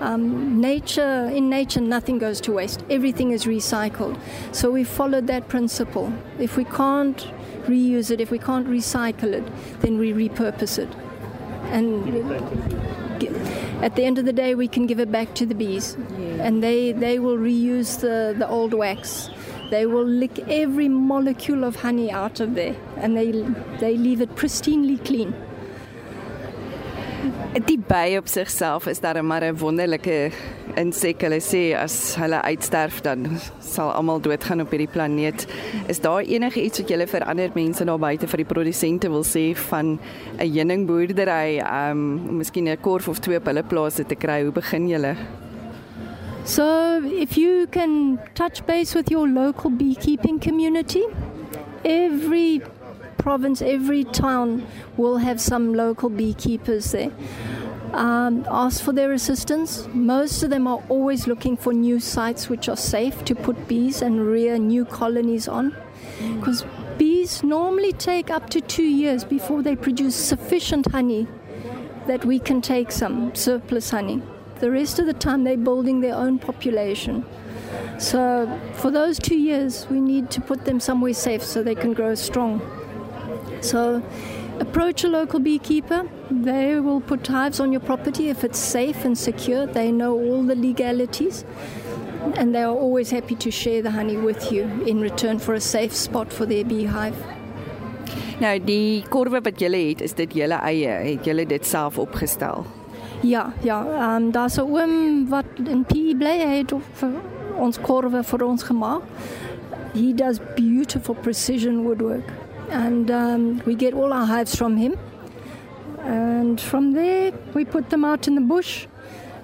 Um, 0.00 0.60
nature, 0.60 1.30
in 1.34 1.50
nature, 1.50 1.80
nothing 1.80 2.18
goes 2.18 2.40
to 2.42 2.52
waste. 2.52 2.84
Everything 2.88 3.32
is 3.32 3.44
recycled. 3.44 4.16
So 4.52 4.70
we 4.70 4.84
followed 4.84 5.26
that 5.26 5.48
principle. 5.48 6.12
If 6.38 6.56
we 6.56 6.64
can't 6.64 7.30
reuse 7.66 8.10
it, 8.10 8.20
if 8.20 8.30
we 8.30 8.38
can't 8.38 8.66
recycle 8.66 9.34
it, 9.34 9.44
then 9.80 9.98
we 9.98 10.12
repurpose 10.12 10.78
it. 10.78 10.88
And 11.70 12.06
at 13.82 13.96
the 13.96 14.04
end 14.04 14.18
of 14.18 14.24
the 14.24 14.32
day, 14.32 14.54
we 14.54 14.68
can 14.68 14.86
give 14.86 15.00
it 15.00 15.10
back 15.10 15.34
to 15.34 15.46
the 15.46 15.54
bees, 15.54 15.96
yeah. 16.18 16.46
and 16.46 16.62
they, 16.62 16.92
they 16.92 17.18
will 17.18 17.36
reuse 17.36 18.00
the, 18.00 18.34
the 18.38 18.48
old 18.48 18.74
wax. 18.74 19.30
They 19.70 19.86
will 19.86 20.04
lick 20.04 20.38
every 20.48 20.88
molecule 20.88 21.64
of 21.64 21.76
honey 21.76 22.10
out 22.10 22.40
of 22.40 22.56
there 22.56 22.74
and 22.96 23.16
they 23.16 23.30
they 23.78 23.96
leave 23.96 24.20
it 24.20 24.34
pristinely 24.34 25.02
clean. 25.04 25.32
Die 27.66 27.78
by 27.78 28.16
op 28.18 28.28
sigself 28.28 28.86
is 28.86 29.00
daar 29.00 29.24
maar 29.24 29.44
'n 29.44 29.58
wonderlike 29.58 30.30
insek. 30.76 31.20
Hulle 31.20 31.40
sê 31.40 31.76
as 31.76 32.16
hulle 32.16 32.42
uitsterf 32.42 33.00
dan 33.00 33.38
sal 33.58 33.92
almal 33.92 34.20
doodgaan 34.20 34.60
op 34.60 34.70
hierdie 34.70 34.88
planeet. 34.88 35.46
Is 35.86 36.00
daar 36.00 36.22
enige 36.22 36.62
iets 36.62 36.78
wat 36.78 36.88
julle 36.88 37.06
vir 37.06 37.24
ander 37.24 37.50
mense 37.54 37.84
daar 37.84 37.98
buite 37.98 38.26
vir 38.26 38.36
die 38.36 38.52
produsente 38.54 39.10
wil 39.10 39.24
sê 39.24 39.56
van 39.56 39.98
'n 40.38 40.52
heuningboerdery, 40.52 41.60
um 41.60 42.36
miskien 42.36 42.68
'n 42.68 42.80
korf 42.80 43.08
of 43.08 43.18
twee 43.18 43.36
op 43.36 43.46
hulle 43.46 43.62
plase 43.62 44.06
te 44.06 44.14
kry? 44.14 44.42
Hoe 44.42 44.52
begin 44.52 44.88
julle? 44.88 45.16
So, 46.44 47.00
if 47.04 47.36
you 47.36 47.66
can 47.70 48.18
touch 48.34 48.64
base 48.64 48.94
with 48.94 49.10
your 49.10 49.28
local 49.28 49.70
beekeeping 49.70 50.40
community, 50.40 51.04
every 51.84 52.62
province, 53.22 53.62
every 53.62 54.04
town 54.04 54.66
will 54.96 55.18
have 55.18 55.40
some 55.40 55.74
local 55.74 56.08
beekeepers 56.08 56.92
there. 56.92 57.12
Um, 57.92 58.46
ask 58.50 58.82
for 58.82 58.92
their 58.92 59.12
assistance. 59.12 59.88
Most 59.92 60.42
of 60.42 60.50
them 60.50 60.66
are 60.66 60.82
always 60.88 61.26
looking 61.26 61.56
for 61.56 61.72
new 61.72 61.98
sites 61.98 62.48
which 62.48 62.68
are 62.68 62.76
safe 62.76 63.24
to 63.24 63.34
put 63.34 63.66
bees 63.66 64.00
and 64.00 64.26
rear 64.26 64.58
new 64.58 64.84
colonies 64.84 65.48
on. 65.48 65.76
Because 66.36 66.64
bees 66.98 67.42
normally 67.42 67.92
take 67.92 68.30
up 68.30 68.48
to 68.50 68.60
two 68.60 68.84
years 68.84 69.24
before 69.24 69.62
they 69.62 69.74
produce 69.74 70.14
sufficient 70.14 70.90
honey 70.92 71.26
that 72.06 72.24
we 72.24 72.38
can 72.38 72.60
take 72.60 72.92
some 72.92 73.34
surplus 73.34 73.90
honey. 73.90 74.22
The 74.60 74.70
rest 74.70 74.98
of 74.98 75.06
the 75.06 75.14
time, 75.14 75.44
they're 75.44 75.56
building 75.56 76.00
their 76.00 76.14
own 76.14 76.38
population. 76.38 77.24
So, 77.98 78.60
for 78.74 78.90
those 78.90 79.18
two 79.18 79.36
years, 79.36 79.86
we 79.90 80.00
need 80.00 80.30
to 80.32 80.40
put 80.40 80.64
them 80.64 80.80
somewhere 80.80 81.14
safe 81.14 81.42
so 81.42 81.62
they 81.62 81.74
can 81.74 81.92
grow 81.92 82.14
strong. 82.14 82.60
So, 83.60 84.02
approach 84.58 85.04
a 85.04 85.08
local 85.08 85.40
beekeeper. 85.40 86.08
They 86.30 86.80
will 86.80 87.00
put 87.00 87.26
hives 87.26 87.60
on 87.60 87.72
your 87.72 87.80
property 87.80 88.28
if 88.28 88.44
it's 88.44 88.58
safe 88.58 89.04
and 89.04 89.16
secure. 89.16 89.66
They 89.66 89.92
know 89.92 90.12
all 90.14 90.42
the 90.42 90.54
legalities. 90.54 91.44
And 92.36 92.54
they 92.54 92.62
are 92.62 92.74
always 92.74 93.10
happy 93.10 93.34
to 93.36 93.50
share 93.50 93.82
the 93.82 93.90
honey 93.90 94.16
with 94.16 94.52
you 94.52 94.62
in 94.86 95.00
return 95.00 95.38
for 95.38 95.54
a 95.54 95.60
safe 95.60 95.94
spot 95.94 96.32
for 96.32 96.46
their 96.46 96.64
beehive. 96.64 97.16
Nou 98.40 98.54
die 98.64 99.02
korwe 99.12 99.42
wat 99.44 99.60
julle 99.60 99.76
het, 99.90 100.00
is 100.00 100.14
dit 100.16 100.32
julle 100.38 100.56
eie? 100.64 100.92
Het 101.04 101.26
julle 101.28 101.44
dit 101.46 101.66
self 101.66 101.98
opgestel? 102.00 102.64
Ja, 103.20 103.50
ja, 103.60 103.84
ehm 103.84 104.24
um, 104.24 104.30
daar's 104.32 104.56
'n 104.56 104.64
oom 104.64 105.28
wat 105.28 105.44
in 105.64 105.84
P 105.84 106.16
bly 106.18 106.38
het 106.56 106.72
vir 107.00 107.10
ons 107.58 107.80
korwe 107.80 108.24
vir 108.24 108.44
ons 108.44 108.62
gemaak. 108.62 109.02
He 109.92 110.14
does 110.14 110.40
beautiful 110.56 111.14
precision 111.14 111.82
woodwork 111.84 112.39
and 112.70 113.10
um, 113.10 113.62
we 113.66 113.74
get 113.74 113.94
all 113.94 114.12
our 114.12 114.26
hives 114.26 114.54
from 114.54 114.76
him. 114.76 114.96
And 116.04 116.60
from 116.60 116.92
there 116.92 117.32
we 117.54 117.64
put 117.64 117.90
them 117.90 118.04
out 118.04 118.26
in 118.26 118.34
the 118.34 118.40
bush 118.40 118.86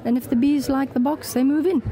and 0.04 0.16
if 0.16 0.30
the 0.30 0.36
bees 0.36 0.68
like 0.68 0.94
the 0.94 1.00
box 1.00 1.34
they 1.34 1.44
move 1.44 1.66
in. 1.66 1.82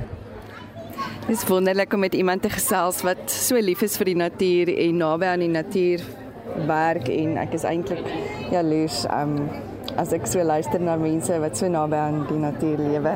Dit 1.27 1.37
is 1.37 1.45
wonderlik 1.45 1.93
om 1.93 2.01
met 2.01 2.15
iemand 2.15 2.43
te 2.43 2.51
gesels 2.51 3.03
wat 3.03 3.31
so 3.31 3.57
lief 3.57 3.83
is 3.83 3.97
vir 3.97 4.13
die 4.13 4.17
natuur 4.17 4.71
en 4.77 4.99
naby 5.01 5.27
aan 5.27 5.45
die 5.45 5.53
natuur 5.53 6.03
werk 6.69 7.09
en 7.09 7.39
ek 7.41 7.57
is 7.57 7.65
eintlik 7.65 8.05
jaloers 8.53 9.05
um 9.09 9.39
as 10.01 10.13
ek 10.17 10.27
so 10.29 10.43
luister 10.45 10.83
na 10.83 10.97
mense 11.01 11.39
wat 11.41 11.57
so 11.57 11.69
naby 11.71 11.97
aan 11.97 12.21
die 12.29 12.39
natuur 12.43 12.81
lewe. 12.83 13.15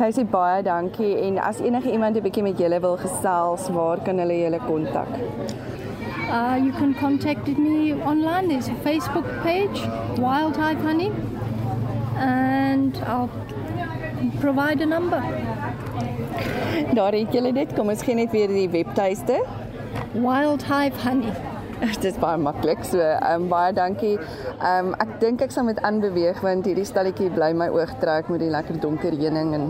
Hy 0.00 0.10
sê 0.16 0.26
baie 0.32 0.62
dankie 0.66 1.12
en 1.26 1.38
as 1.42 1.60
enige 1.60 1.92
iemand 1.92 2.16
'n 2.16 2.26
bietjie 2.26 2.42
met 2.42 2.58
julle 2.58 2.80
wil 2.80 2.96
gesels, 2.96 3.68
waar 3.70 4.02
kan 4.04 4.18
hulle 4.18 4.38
julle 4.42 4.60
kontak? 4.66 5.08
Uh, 6.28 6.60
you 6.60 6.72
can 6.72 6.92
contact 6.94 7.46
me 7.46 7.94
online. 7.94 8.48
There's 8.48 8.66
a 8.66 8.74
Facebook 8.82 9.26
page, 9.44 9.80
Wild 10.18 10.56
Hive 10.56 10.78
Honey, 10.78 11.12
and 12.16 12.96
I'll 13.06 13.30
provide 14.40 14.80
a 14.80 14.86
number. 14.86 15.22
Daar 16.94 17.12
het 17.12 17.32
julle 17.32 17.52
dit. 17.52 17.72
Kom 17.74 17.88
ons 17.88 18.02
gee 18.02 18.14
net 18.14 18.30
weer 18.30 18.48
die 18.48 18.68
webtuiste. 18.70 19.38
Wild 20.12 20.66
Hive 20.66 20.98
Honey. 21.08 21.32
Dit 21.94 22.04
is 22.04 22.18
baie 22.18 22.38
maklik. 22.40 22.82
So, 22.84 22.98
ehm 22.98 23.46
um, 23.46 23.48
baie 23.48 23.72
dankie. 23.72 24.16
Ehm 24.18 24.90
um, 24.90 24.92
ek 24.98 25.18
dink 25.20 25.46
ek 25.46 25.54
sal 25.54 25.68
met 25.68 25.80
aanbeweeg 25.84 26.42
want 26.42 26.66
hierdie 26.66 26.88
stalletjie 26.88 27.30
bly 27.36 27.52
my 27.54 27.68
oog 27.70 27.92
trek 28.02 28.30
met 28.32 28.42
die 28.42 28.50
lekker 28.50 28.80
donker 28.82 29.14
heuning 29.14 29.54
en 29.54 29.66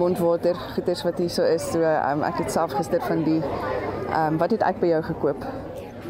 mondwater 0.00 0.58
goeders 0.74 1.04
wat 1.06 1.22
hier 1.22 1.30
so 1.30 1.46
is. 1.46 1.70
So, 1.70 1.84
ehm 1.86 2.18
um, 2.18 2.28
ek 2.28 2.42
het 2.44 2.52
self 2.52 2.74
gister 2.74 3.04
van 3.06 3.22
die 3.28 3.40
ehm 3.40 4.26
um, 4.26 4.40
wat 4.42 4.56
het 4.56 4.66
ek 4.66 4.80
by 4.82 4.96
jou 4.96 5.02
gekoop? 5.12 5.46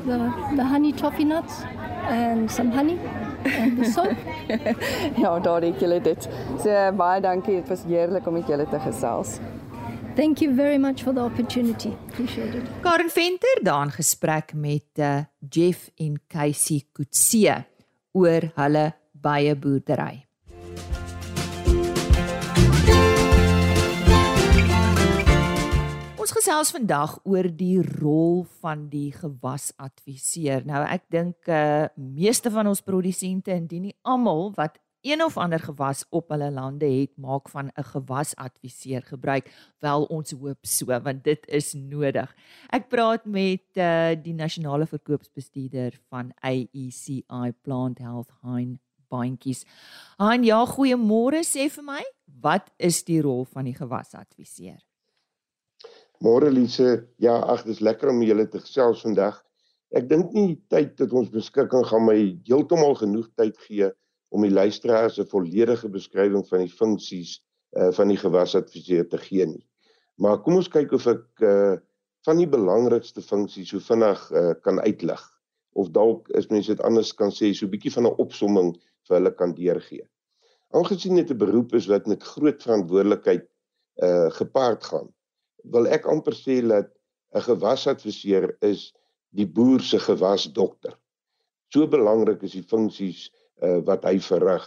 The, 0.07 0.33
the 0.57 0.65
honey 0.65 0.93
toffee 0.93 1.25
nuts 1.25 1.63
and 2.09 2.51
some 2.51 2.71
honey 2.71 2.99
and 3.45 3.79
the 3.79 3.85
soap. 3.85 4.17
ja, 5.23 5.39
daar 5.39 5.63
het 5.63 5.81
julle 5.81 6.01
dit. 6.01 6.29
So 6.63 6.93
baie 6.97 7.21
dankie. 7.21 7.61
Dit 7.61 7.69
was 7.69 7.85
heerlik 7.89 8.27
om 8.27 8.39
met 8.39 8.49
julle 8.49 8.69
te 8.69 8.81
gesels. 8.81 9.39
Thank 10.17 10.41
you 10.41 10.55
very 10.55 10.79
much 10.79 11.03
for 11.03 11.15
the 11.15 11.21
opportunity. 11.21 11.93
Appreciate 12.09 12.57
it. 12.57 12.65
Karen 12.83 13.11
Venter 13.11 13.61
daan 13.63 13.91
gesprek 13.91 14.53
met 14.55 14.99
uh, 14.99 15.25
Jeff 15.49 15.91
en 15.97 16.21
Casey 16.27 16.83
Kutse 16.93 17.65
oor 18.13 18.51
hulle 18.55 18.91
baie 19.13 19.55
boerdery. 19.57 20.30
Ons 26.31 26.45
gesels 26.45 26.71
vandag 26.71 27.17
oor 27.27 27.49
die 27.59 27.81
rol 27.83 28.45
van 28.63 28.85
die 28.87 29.09
gewasadviseur. 29.11 30.61
Nou 30.63 30.79
ek 30.87 31.09
dink 31.11 31.49
uh 31.51 31.89
meeste 31.99 32.53
van 32.55 32.69
ons 32.71 32.85
produsente 32.87 33.51
indien 33.51 33.89
nie 33.89 33.97
almal 34.07 34.53
wat 34.55 34.77
een 35.03 35.25
of 35.25 35.35
ander 35.43 35.59
gewas 35.59 36.05
op 36.15 36.31
hulle 36.31 36.53
lande 36.55 36.87
het, 36.87 37.11
maak 37.19 37.51
van 37.51 37.73
'n 37.75 37.83
gewasadviseur 37.83 39.03
gebruik. 39.09 39.51
Wel 39.83 40.07
ons 40.07 40.31
hoop 40.31 40.59
so 40.63 40.87
want 40.87 41.25
dit 41.25 41.49
is 41.49 41.75
nodig. 41.75 42.31
Ek 42.71 42.87
praat 42.89 43.27
met 43.27 43.67
uh 43.75 44.15
die 44.15 44.35
nasionale 44.35 44.87
verkoopsbestuurder 44.87 45.99
van 46.11 46.31
AECI 46.47 47.55
Plant 47.63 47.99
Health 47.99 48.31
Hein 48.43 48.79
Baantjies. 49.09 49.65
Hein, 50.17 50.45
ja, 50.45 50.63
goeiemôre 50.65 51.43
sê 51.43 51.67
vir 51.69 51.85
my, 51.85 52.05
wat 52.41 52.71
is 52.79 53.03
die 53.03 53.21
rol 53.21 53.45
van 53.45 53.65
die 53.65 53.75
gewasadviseur? 53.75 54.79
Môre 56.21 56.51
Lise, 56.53 57.07
ja, 57.17 57.39
ag, 57.49 57.63
dis 57.65 57.79
lekker 57.81 58.11
om 58.13 58.19
julle 58.21 58.45
te 58.53 58.61
gesels 58.61 59.01
vandag. 59.07 59.39
Ek 59.97 60.05
dink 60.11 60.35
nie 60.37 60.59
tyd 60.69 60.93
dat 60.99 61.15
ons 61.17 61.31
beskikking 61.33 61.87
gaan 61.89 62.05
my 62.05 62.17
heeltemal 62.45 62.93
genoeg 62.99 63.31
tyd 63.41 63.57
gee 63.65 63.89
om 64.29 64.45
die 64.45 64.53
luisteraars 64.53 65.17
'n 65.19 65.31
volledige 65.31 65.89
beskrywing 65.89 66.45
van 66.51 66.67
die 66.67 66.75
funksies 66.81 67.39
uh, 67.73 67.89
van 67.97 68.13
die 68.13 68.19
gewasadviseur 68.21 69.09
te 69.09 69.19
gee 69.19 69.47
nie. 69.47 69.65
Maar 70.21 70.43
kom 70.45 70.59
ons 70.61 70.69
kyk 70.69 70.93
of 70.93 71.07
ek 71.09 71.25
uh, 71.41 71.79
van 72.29 72.37
die 72.37 72.49
belangrikste 72.53 73.25
funksies 73.25 73.73
so 73.73 73.81
vinnig 73.81 74.21
uh, 74.31 74.53
kan 74.61 74.81
uitlig 74.85 75.23
of 75.73 75.89
dalk 75.97 76.29
is 76.37 76.51
mense 76.53 76.69
dit 76.69 76.83
anders 76.85 77.15
kan 77.17 77.33
sê 77.33 77.49
so 77.55 77.65
'n 77.65 77.73
bietjie 77.73 77.95
van 77.97 78.07
'n 78.11 78.21
opsomming 78.21 78.75
vir 79.09 79.17
hulle 79.17 79.33
kan 79.41 79.57
deurgee. 79.57 80.05
Aangesien 80.77 81.17
dit 81.17 81.31
'n 81.33 81.41
beroep 81.41 81.73
is 81.75 81.89
wat 81.89 82.07
met 82.07 82.23
groot 82.23 82.61
verantwoordelikheid 82.63 83.49
uh, 84.05 84.29
gepaard 84.37 84.85
gaan, 84.85 85.09
wil 85.65 85.87
ek 85.87 86.09
amper 86.09 86.35
sê 86.37 86.61
dat 86.67 86.91
'n 87.35 87.41
gewasadviseur 87.47 88.57
is 88.61 88.93
die 89.31 89.47
boer 89.47 89.81
se 89.81 89.99
gewasdokter. 89.99 90.97
So 91.71 91.87
belangrik 91.87 92.43
is 92.43 92.57
die 92.59 92.67
funksies 92.67 93.31
uh, 93.63 93.79
wat 93.87 94.05
hy 94.05 94.19
verrig. 94.19 94.65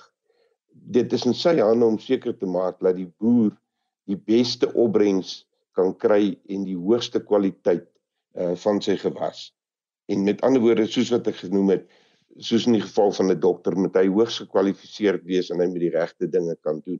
Dit 0.71 1.13
is 1.13 1.25
in 1.25 1.35
sy 1.35 1.57
hande 1.59 1.85
om 1.85 2.00
seker 2.00 2.33
te 2.38 2.47
maak 2.47 2.79
dat 2.79 2.95
die 2.95 3.12
boer 3.19 3.51
die 4.07 4.17
beste 4.17 4.69
opbrengs 4.73 5.43
kan 5.75 5.91
kry 5.97 6.38
en 6.47 6.63
die 6.67 6.77
hoogste 6.77 7.19
kwaliteit 7.19 7.89
uh, 8.38 8.55
van 8.55 8.79
sy 8.81 8.95
gewas. 9.01 9.51
En 10.12 10.23
met 10.23 10.41
ander 10.43 10.62
woorde, 10.63 10.88
soos 10.88 11.12
wat 11.13 11.27
ek 11.27 11.41
genoem 11.43 11.75
het, 11.75 11.85
soos 12.41 12.65
in 12.67 12.77
die 12.77 12.83
geval 12.83 13.12
van 13.12 13.31
'n 13.31 13.39
dokter, 13.39 13.75
moet 13.77 13.95
hy 13.95 14.07
hoogs 14.07 14.39
gekwalifiseerd 14.43 15.23
wees 15.27 15.51
en 15.51 15.59
hy 15.59 15.67
moet 15.67 15.83
die 15.85 15.93
regte 15.93 16.27
dinge 16.27 16.55
kan 16.62 16.81
doen. 16.85 17.00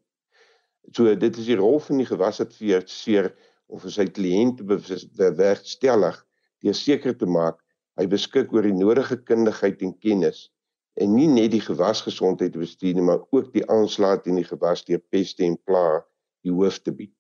So 0.92 1.16
dit 1.16 1.38
is 1.38 1.48
die 1.48 1.60
rol 1.60 1.80
van 1.80 1.98
die 2.02 2.08
gewasadviseur 2.08 3.32
of 3.74 3.86
sy 3.90 4.06
kliënte 4.18 4.66
bewerkstellig 4.68 6.18
deur 6.64 6.78
seker 6.78 7.18
te 7.18 7.30
maak 7.38 7.60
hy 8.00 8.06
beskik 8.10 8.54
oor 8.54 8.66
die 8.66 8.78
nodige 8.78 9.18
kundigheid 9.30 9.82
en 9.86 9.94
kennis 10.06 10.48
en 11.02 11.14
nie 11.16 11.28
net 11.30 11.54
die 11.54 11.64
gewasgesondheid 11.64 12.56
bestuur 12.60 12.98
nie 12.98 13.06
maar 13.06 13.24
ook 13.34 13.50
die 13.56 13.66
aanslaat 13.72 14.30
in 14.30 14.38
die 14.42 14.48
gewas 14.48 14.86
deur 14.88 15.02
peste 15.14 15.46
en 15.46 15.58
pla 15.66 16.04
die 16.46 16.54
hoof 16.54 16.80
te 16.84 16.94
bied. 16.94 17.14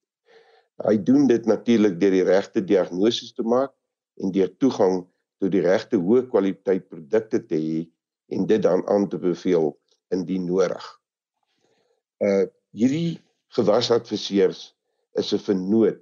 Hy 0.84 0.98
doen 1.06 1.28
dit 1.30 1.46
natuurlik 1.50 2.00
deur 2.02 2.14
die 2.14 2.26
regte 2.28 2.62
diagnose 2.62 3.30
te 3.34 3.46
maak 3.46 3.74
en 4.22 4.34
deur 4.36 4.52
toegang 4.62 5.04
tot 5.42 5.54
die 5.54 5.64
regte 5.64 6.00
hoë 6.02 6.28
kwaliteit 6.30 6.90
produkte 6.90 7.42
te 7.42 7.60
hê 7.60 7.84
en 8.34 8.46
dit 8.50 8.62
dan 8.62 8.84
aan 8.90 9.08
te 9.10 9.20
beveel 9.22 9.74
indien 10.14 10.46
nodig. 10.50 10.86
Uh 12.22 12.46
hierdie 12.74 13.20
gewasadviseurs 13.54 14.74
is 15.22 15.34
'n 15.34 15.42
vernoot 15.46 16.00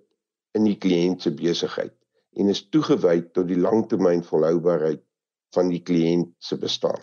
in 0.57 0.67
die 0.67 0.77
kliënt 0.77 1.21
se 1.21 1.31
besigheid 1.31 1.95
en 2.39 2.47
is 2.47 2.63
toegewy 2.69 3.21
tot 3.35 3.47
die 3.47 3.59
langtermyn 3.59 4.23
volhoubaarheid 4.23 5.03
van 5.55 5.71
die 5.71 5.81
kliënt 5.83 6.31
se 6.39 6.57
bestaan. 6.57 6.99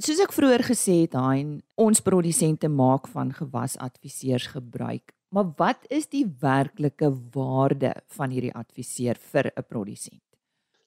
Soos 0.00 0.20
ek 0.24 0.32
vroeër 0.32 0.64
gesê 0.64 1.02
het, 1.02 1.14
Hein, 1.14 1.60
ons 1.76 2.00
produsente 2.00 2.68
maak 2.72 3.06
van 3.12 3.34
gewasadviseurs 3.36 4.46
gebruik. 4.56 5.12
Maar 5.30 5.52
wat 5.56 5.84
is 5.92 6.08
die 6.10 6.24
werklike 6.40 7.12
waarde 7.34 7.92
van 8.16 8.32
hierdie 8.34 8.54
adviseur 8.54 9.14
vir 9.32 9.52
'n 9.54 9.62
produsent? 9.68 10.24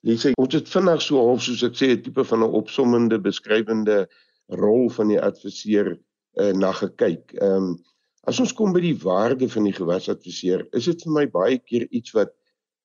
Lise, 0.02 0.34
ons 0.36 0.54
het 0.54 0.68
vinnig 0.68 1.02
so 1.02 1.18
half 1.18 1.42
soos 1.42 1.64
ek 1.64 1.76
sê 1.80 1.88
'n 1.94 2.02
tipe 2.02 2.24
van 2.24 2.44
'n 2.44 2.56
opsommende 2.60 3.20
beskrywende 3.20 4.10
rol 4.48 4.90
van 4.90 5.08
die 5.08 5.22
adviseur 5.22 5.98
uh, 6.36 6.52
na 6.52 6.72
gekyk. 6.72 7.34
Ehm 7.34 7.56
um, 7.56 7.84
As 8.24 8.40
ons 8.40 8.54
kom 8.56 8.72
by 8.76 8.80
die 8.84 8.98
waarde 9.04 9.50
van 9.52 9.68
die 9.68 9.76
gewasadviseur, 9.76 10.64
is 10.78 10.88
dit 10.88 11.02
vir 11.04 11.16
my 11.18 11.26
baie 11.32 11.58
keer 11.60 11.88
iets 11.92 12.14
wat 12.16 12.32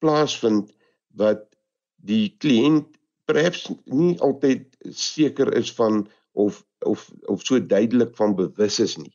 plaasvind 0.02 0.72
wat 1.18 1.44
die 2.08 2.34
kliënt 2.42 2.96
perhaps 3.28 3.68
nie 3.92 4.16
altyd 4.24 4.66
seker 4.94 5.52
is 5.58 5.70
van 5.76 6.06
of 6.38 6.64
of 6.86 7.06
of 7.30 7.42
so 7.44 7.58
duidelik 7.60 8.14
van 8.16 8.34
bewus 8.38 8.78
is 8.82 8.98
nie. 8.98 9.14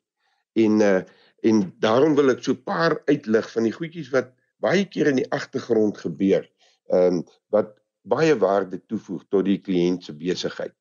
En 0.59 0.81
uh 0.81 1.01
en 1.43 1.57
daarom 1.83 2.13
wil 2.15 2.31
ek 2.31 2.43
so 2.43 2.53
'n 2.53 2.63
paar 2.63 2.93
uitlig 3.11 3.47
van 3.51 3.65
die 3.67 3.75
goedjies 3.75 4.09
wat 4.15 4.29
baie 4.63 4.85
keer 4.87 5.09
in 5.11 5.17
die 5.19 5.31
agtergrond 5.35 5.97
gebeur, 5.99 6.47
ehm 6.87 7.19
um, 7.19 7.25
wat 7.51 7.75
baie 8.07 8.35
waarde 8.39 8.79
toevoeg 8.87 9.25
tot 9.27 9.45
die 9.45 9.59
kliënt 9.59 10.03
se 10.07 10.15
besigheid. 10.15 10.75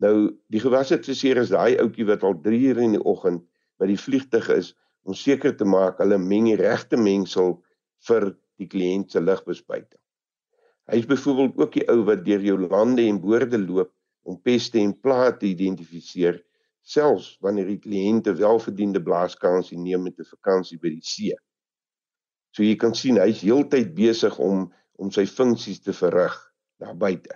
Nou 0.00 0.32
die 0.48 0.60
gewasadviseur 0.60 1.42
is 1.44 1.52
daai 1.52 1.76
ouetjie 1.76 2.06
wat 2.08 2.24
al 2.24 2.40
3 2.40 2.60
uur 2.70 2.80
in 2.86 2.96
die 2.96 3.04
oggend 3.04 3.44
by 3.80 3.88
die 3.88 3.98
vliegtyg 3.98 4.50
is 4.54 4.74
om 5.08 5.16
seker 5.16 5.54
te 5.56 5.64
maak 5.64 5.98
hulle 6.02 6.18
meng 6.20 6.50
die 6.50 6.58
regte 6.60 6.98
mengsel 7.00 7.56
vir 8.08 8.30
die 8.60 8.68
kliënt 8.68 9.14
se 9.14 9.22
ligbespuiting. 9.22 10.00
Hy 10.90 11.00
is 11.00 11.08
byvoorbeeld 11.08 11.58
ook 11.62 11.74
die 11.78 11.86
ou 11.92 12.02
wat 12.08 12.24
deur 12.26 12.44
jou 12.44 12.58
lande 12.60 13.06
en 13.06 13.20
boorde 13.22 13.58
loop 13.58 13.92
om 14.28 14.40
peste 14.44 14.80
en 14.82 14.92
plaae 14.92 15.32
te 15.38 15.48
identifiseer 15.48 16.40
selfs 16.82 17.36
wanneer 17.44 17.68
die 17.70 17.80
kliënte 17.80 18.34
welverdiende 18.38 19.02
blaaskansie 19.04 19.78
neem 19.78 20.02
met 20.08 20.18
'n 20.18 20.28
vakansie 20.32 20.78
by 20.78 20.90
die 20.90 21.04
see. 21.04 21.36
So 22.52 22.62
jy 22.62 22.76
kan 22.76 22.94
sien 22.94 23.20
hy's 23.20 23.42
heeltyd 23.46 23.94
besig 23.94 24.38
om 24.38 24.72
om 25.00 25.10
sy 25.10 25.24
funksies 25.24 25.80
te 25.80 25.92
verrig 25.96 26.34
daar 26.78 26.96
buite. 26.96 27.32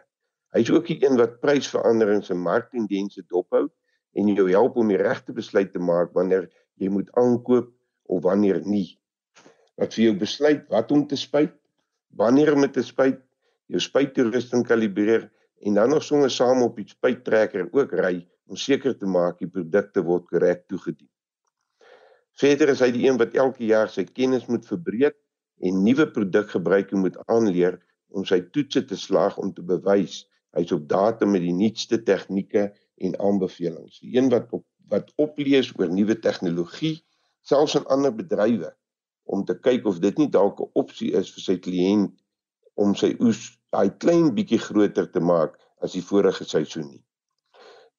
Hy's 0.52 0.70
ook 0.70 0.86
die 0.86 0.98
een 1.00 1.16
wat 1.16 1.40
prysveranderings 1.40 2.30
en 2.30 2.42
marktendense 2.42 3.22
dophou 3.28 3.70
en 4.14 4.30
jou 4.34 4.46
help 4.50 4.76
om 4.80 4.90
die 4.92 5.00
regte 5.00 5.34
besluit 5.34 5.72
te 5.72 5.82
maak 5.82 6.12
wanneer 6.14 6.48
jy 6.80 6.90
moet 6.92 7.10
aankoop 7.18 7.70
of 8.10 8.22
wanneer 8.24 8.60
nie. 8.66 8.96
Wat 9.80 9.94
vir 9.96 10.08
jou 10.08 10.16
besluit 10.18 10.66
wat 10.70 10.92
om 10.94 11.06
te 11.10 11.18
spuit, 11.18 11.54
wanneer 12.14 12.54
om 12.54 12.66
te 12.70 12.82
spuit, 12.82 13.18
jou 13.70 13.80
spuittoerusting 13.80 14.64
kalibreer 14.66 15.26
en 15.64 15.78
dan 15.78 15.90
nog 15.90 16.04
sommer 16.04 16.30
saam 16.30 16.62
op 16.62 16.76
die 16.76 16.86
spuittrekker 16.88 17.70
ook 17.72 17.94
ry 17.98 18.18
om 18.46 18.58
seker 18.60 18.94
te 18.98 19.08
maak 19.08 19.40
die 19.40 19.48
produkte 19.50 20.04
word 20.04 20.28
korrek 20.30 20.66
toegedien. 20.68 21.08
Verder 22.38 22.74
is 22.74 22.82
hy 22.82 22.90
die 22.94 23.06
een 23.06 23.18
wat 23.18 23.34
elke 23.38 23.64
jaar 23.66 23.90
sy 23.90 24.04
kennis 24.04 24.46
moet 24.50 24.66
verbreek 24.66 25.16
en 25.64 25.82
nuwe 25.86 26.06
produkgebruike 26.10 26.98
moet 26.98 27.16
aanleer 27.30 27.78
om 28.14 28.26
sy 28.26 28.40
toetse 28.54 28.82
te 28.90 28.98
slaag 28.98 29.38
om 29.42 29.52
te 29.54 29.62
bewys 29.64 30.24
hy's 30.54 30.72
op 30.74 30.86
datum 30.90 31.32
met 31.34 31.42
die 31.42 31.54
nuutste 31.54 31.98
tegnieke 32.06 32.68
en 32.96 33.18
aanbevelings. 33.18 33.98
Die 34.00 34.16
een 34.16 34.30
wat 34.30 34.52
op 34.52 34.64
wat 34.92 35.12
oplees 35.16 35.70
oor 35.78 35.88
nuwe 35.88 36.18
tegnologie, 36.20 36.98
selfs 37.40 37.74
in 37.78 37.86
ander 37.92 38.12
bedrywe 38.14 38.74
om 39.24 39.44
te 39.48 39.56
kyk 39.56 39.86
of 39.88 39.98
dit 40.04 40.18
nie 40.20 40.28
dalk 40.28 40.60
'n 40.60 40.70
opsie 40.74 41.12
is 41.16 41.30
vir 41.32 41.44
sy 41.44 41.56
kliënt 41.56 42.12
om 42.74 42.94
sy 42.94 43.14
oes 43.20 43.58
daai 43.72 43.90
klein 43.98 44.34
bietjie 44.34 44.60
groter 44.60 45.10
te 45.10 45.20
maak 45.20 45.56
as 45.80 45.92
die 45.92 46.04
vorige 46.04 46.44
seisoen 46.44 46.88
nie. 46.90 47.04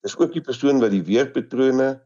Dis 0.02 0.16
ook 0.18 0.32
die 0.32 0.44
persoon 0.44 0.80
wat 0.80 0.90
die 0.90 1.02
weerpatrone 1.02 2.00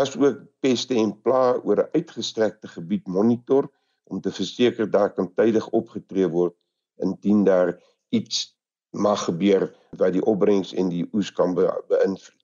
asook 0.00 0.40
peste 0.60 0.94
en 0.94 1.12
plaae 1.22 1.60
oor 1.64 1.84
'n 1.84 1.90
uitgestrekte 1.92 2.68
gebied 2.68 3.06
monitor 3.06 3.68
om 4.04 4.20
te 4.20 4.30
verseker 4.30 4.90
daar 4.90 5.12
kan 5.12 5.34
tydig 5.34 5.68
opgetree 5.68 6.28
word 6.28 6.54
indien 6.96 7.44
daar 7.44 7.76
iets 8.08 8.55
mag 8.96 9.24
gebeur 9.28 9.68
wat 10.00 10.16
die 10.16 10.24
opbrengs 10.24 10.72
en 10.74 10.90
die 10.92 11.04
oes 11.12 11.30
kan 11.32 11.54
be 11.54 11.68
beïnvloed. 11.90 12.42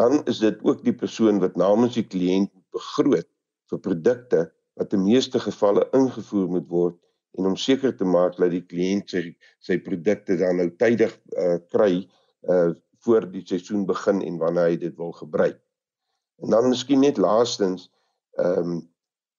Dan 0.00 0.22
is 0.30 0.40
dit 0.40 0.58
ook 0.64 0.84
die 0.84 0.96
persoon 0.96 1.40
wat 1.42 1.56
namens 1.60 1.98
die 1.98 2.06
kliënt 2.06 2.52
begroot 2.72 3.28
vir 3.70 3.80
produkte 3.84 4.42
wat 4.80 4.92
in 4.96 5.04
meeste 5.04 5.40
gevalle 5.40 5.84
ingevoer 5.96 6.48
moet 6.48 6.68
word 6.68 6.96
en 7.38 7.48
om 7.48 7.56
seker 7.56 7.92
te 7.96 8.08
maak 8.08 8.36
dat 8.40 8.52
die 8.52 8.64
kliënt 8.64 9.12
sy 9.12 9.22
sy 9.64 9.78
produkte 9.84 10.36
dan 10.40 10.60
nou 10.60 10.70
tydig 10.80 11.12
uh, 11.36 11.58
kry 11.72 12.06
uh 12.48 12.72
voor 13.02 13.24
die 13.26 13.40
seisoen 13.42 13.80
begin 13.82 14.20
en 14.22 14.36
wanneer 14.38 14.68
hy 14.70 14.76
dit 14.78 14.92
wil 14.94 15.10
gebruik. 15.18 15.56
En 16.38 16.52
dan 16.54 16.68
miskien 16.70 17.00
net 17.02 17.18
laastens 17.18 17.88
ehm 18.38 18.60
um, 18.62 18.76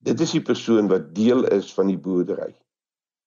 dit 0.04 0.20
is 0.20 0.34
die 0.36 0.44
persoon 0.44 0.90
wat 0.92 1.14
deel 1.16 1.46
is 1.56 1.70
van 1.74 1.88
die 1.88 1.98
boerdery 1.98 2.52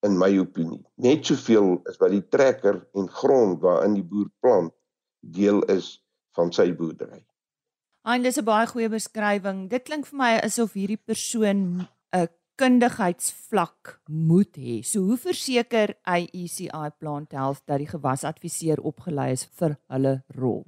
in 0.06 0.16
my 0.18 0.30
opinie. 0.38 0.82
Net 1.02 1.26
soveel 1.28 1.76
as 1.90 1.98
wat 2.00 2.14
die 2.14 2.24
trekker 2.32 2.80
en 2.96 3.08
grond 3.20 3.60
waarin 3.64 3.96
die 3.98 4.06
boer 4.06 4.30
plant 4.40 4.74
deel 5.20 5.62
is 5.72 5.96
van 6.36 6.52
sy 6.54 6.70
boerdery. 6.76 7.24
Hein, 8.06 8.22
dis 8.22 8.38
'n 8.38 8.46
baie 8.46 8.66
goeie 8.70 8.88
beskrywing. 8.88 9.68
Dit 9.68 9.84
klink 9.84 10.06
vir 10.06 10.18
my 10.18 10.32
asof 10.38 10.74
hierdie 10.78 11.00
persoon 11.10 11.88
'n 12.14 12.28
kundigheidsvlak 12.56 14.00
moet 14.08 14.56
hê. 14.56 14.82
So 14.82 15.00
hoe 15.00 15.16
verseker 15.16 15.94
IECI 16.06 16.90
Plant 16.98 17.32
Health 17.32 17.62
dat 17.66 17.78
die 17.78 17.90
gewasadviseur 17.90 18.80
opgelei 18.80 19.32
is 19.32 19.44
vir 19.58 19.76
hulle 19.92 20.22
rol? 20.38 20.64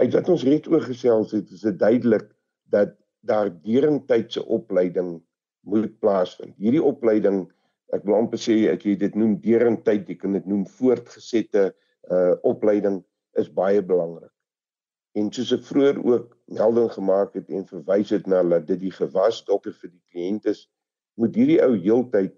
Uit 0.00 0.14
wat 0.14 0.28
ons 0.28 0.42
reeds 0.42 0.68
oor 0.68 0.80
gesels 0.80 1.32
het, 1.32 1.50
is 1.50 1.60
dit 1.60 1.78
duidelik 1.78 2.30
dat 2.72 2.96
daar 3.20 3.50
derentydse 3.62 4.46
opleiding 4.46 5.20
moet 5.60 5.98
plaasvind. 6.00 6.56
Hierdie 6.56 6.82
opleiding, 6.82 7.44
ek 7.92 8.04
wil 8.08 8.18
amper 8.22 8.40
sê 8.40 8.56
ek 8.72 8.86
jy 8.88 8.96
dit 9.00 9.16
noem 9.18 9.36
derentyd, 9.44 10.08
jy 10.08 10.16
kan 10.20 10.36
dit 10.38 10.46
noem 10.48 10.64
voortgesette 10.78 11.70
uh 12.12 12.34
opleiding 12.48 13.02
is 13.38 13.48
baie 13.52 13.82
belangrik. 13.84 14.32
En 15.16 15.28
soos 15.32 15.52
ek 15.52 15.64
vroeër 15.68 15.98
ook 16.00 16.30
melding 16.56 16.88
gemaak 16.94 17.34
het 17.36 17.50
en 17.52 17.66
verwys 17.68 18.12
het 18.14 18.26
na 18.26 18.40
dat 18.42 18.66
dit 18.70 18.80
die 18.88 18.94
gewas 18.96 19.42
dokter 19.48 19.76
vir 19.76 19.92
die 19.92 20.04
kliënt 20.12 20.48
is, 20.48 20.66
moet 21.20 21.36
hierdie 21.36 21.60
ou 21.64 21.74
heeltyd 21.76 22.34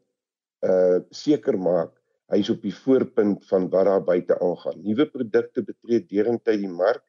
uh 0.67 0.99
seker 1.15 1.59
maak 1.61 1.95
hy's 2.33 2.51
op 2.51 2.63
die 2.65 2.75
voorpunt 2.75 3.45
van 3.47 3.69
wat 3.71 3.87
daar 3.87 4.05
buite 4.05 4.37
aangaan. 4.43 4.81
Nuwe 4.83 5.07
produkte 5.13 5.63
betree 5.63 6.03
derentyd 6.09 6.63
die 6.63 6.71
mark 6.73 7.05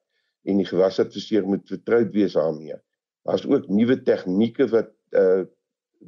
en 0.45 0.59
die 0.61 0.69
gewasadviseur 0.69 1.47
moet 1.49 1.65
vertroud 1.69 2.11
wees 2.13 2.35
daarmee. 2.37 2.77
Daar's 3.25 3.45
ook 3.49 3.69
nuwe 3.73 3.97
tegnieke 4.05 4.69
wat 4.69 4.93
uh 5.17 5.45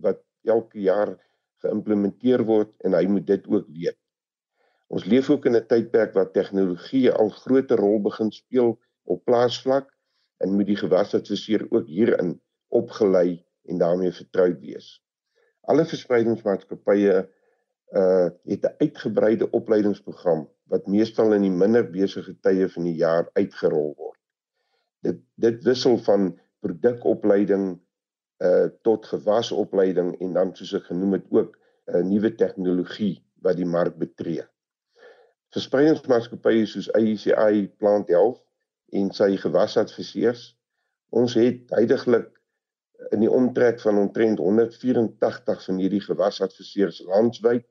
wat 0.04 0.20
elke 0.46 0.80
jaar 0.84 1.16
geïmplementeer 1.64 2.44
word 2.46 2.74
en 2.86 2.94
hy 2.94 3.06
moet 3.12 3.28
dit 3.28 3.48
ook 3.48 3.68
weet. 3.68 3.98
Ons 4.88 5.06
leef 5.06 5.30
ook 5.30 5.46
in 5.46 5.56
'n 5.56 5.68
tydperk 5.68 6.14
waar 6.14 6.32
tegnologie 6.32 7.12
al 7.12 7.30
groter 7.30 7.78
rol 7.78 8.02
begin 8.02 8.32
speel 8.32 8.78
op 9.04 9.26
plaasvlak 9.26 9.90
en 10.38 10.56
moet 10.56 10.68
die 10.68 10.80
gewasadviseur 10.80 11.68
ook 11.70 11.88
hierin 11.88 12.38
opgelei 12.68 13.44
en 13.68 13.78
daarmee 13.78 14.12
vertroud 14.12 14.60
wees. 14.60 15.04
Alle 15.62 15.86
verspreidingsmaatskappye 15.86 17.30
uh 17.96 18.30
het 18.44 18.64
'n 18.64 18.76
uitgebreide 18.78 19.52
opleidingsprogram 19.52 20.48
wat 20.72 20.88
meestal 20.88 21.34
in 21.34 21.42
die 21.42 21.58
minder 21.64 21.86
besige 21.92 22.36
tye 22.42 22.70
van 22.70 22.84
die 22.84 22.96
jaar 22.96 23.30
uitgerol 23.34 23.94
word. 23.96 24.20
Dit 25.02 25.20
dit 25.36 25.64
wissel 25.64 25.98
van 25.98 26.40
produkopleiding 26.60 27.80
uh 28.44 28.68
tot 28.82 29.06
gewasopleiding 29.06 30.20
en 30.22 30.34
dan 30.34 30.56
soos 30.56 30.74
ek 30.78 30.90
genoem 30.92 31.18
het 31.18 31.26
ook 31.30 31.58
'n 31.88 31.98
uh, 31.98 32.04
nuwe 32.04 32.36
tegnologie 32.36 33.24
wat 33.42 33.58
die 33.58 33.66
mark 33.66 33.98
betree. 33.98 34.44
Verspreidingsmaatskappye 35.56 36.66
soos 36.66 36.92
AECI 36.94 37.68
Plant 37.78 38.08
Health 38.08 38.44
en 38.92 39.12
sy 39.12 39.38
gewasadviseurs. 39.38 40.58
Ons 41.10 41.34
het 41.40 41.72
heidaglik 41.72 42.30
in 43.16 43.24
die 43.24 43.32
omtrek 43.32 43.80
van 43.82 43.98
omtrent 43.98 44.40
184 44.40 45.64
van 45.64 45.80
hierdie 45.82 46.02
gewasadviseurs 46.02 47.02
landwyd 47.08 47.66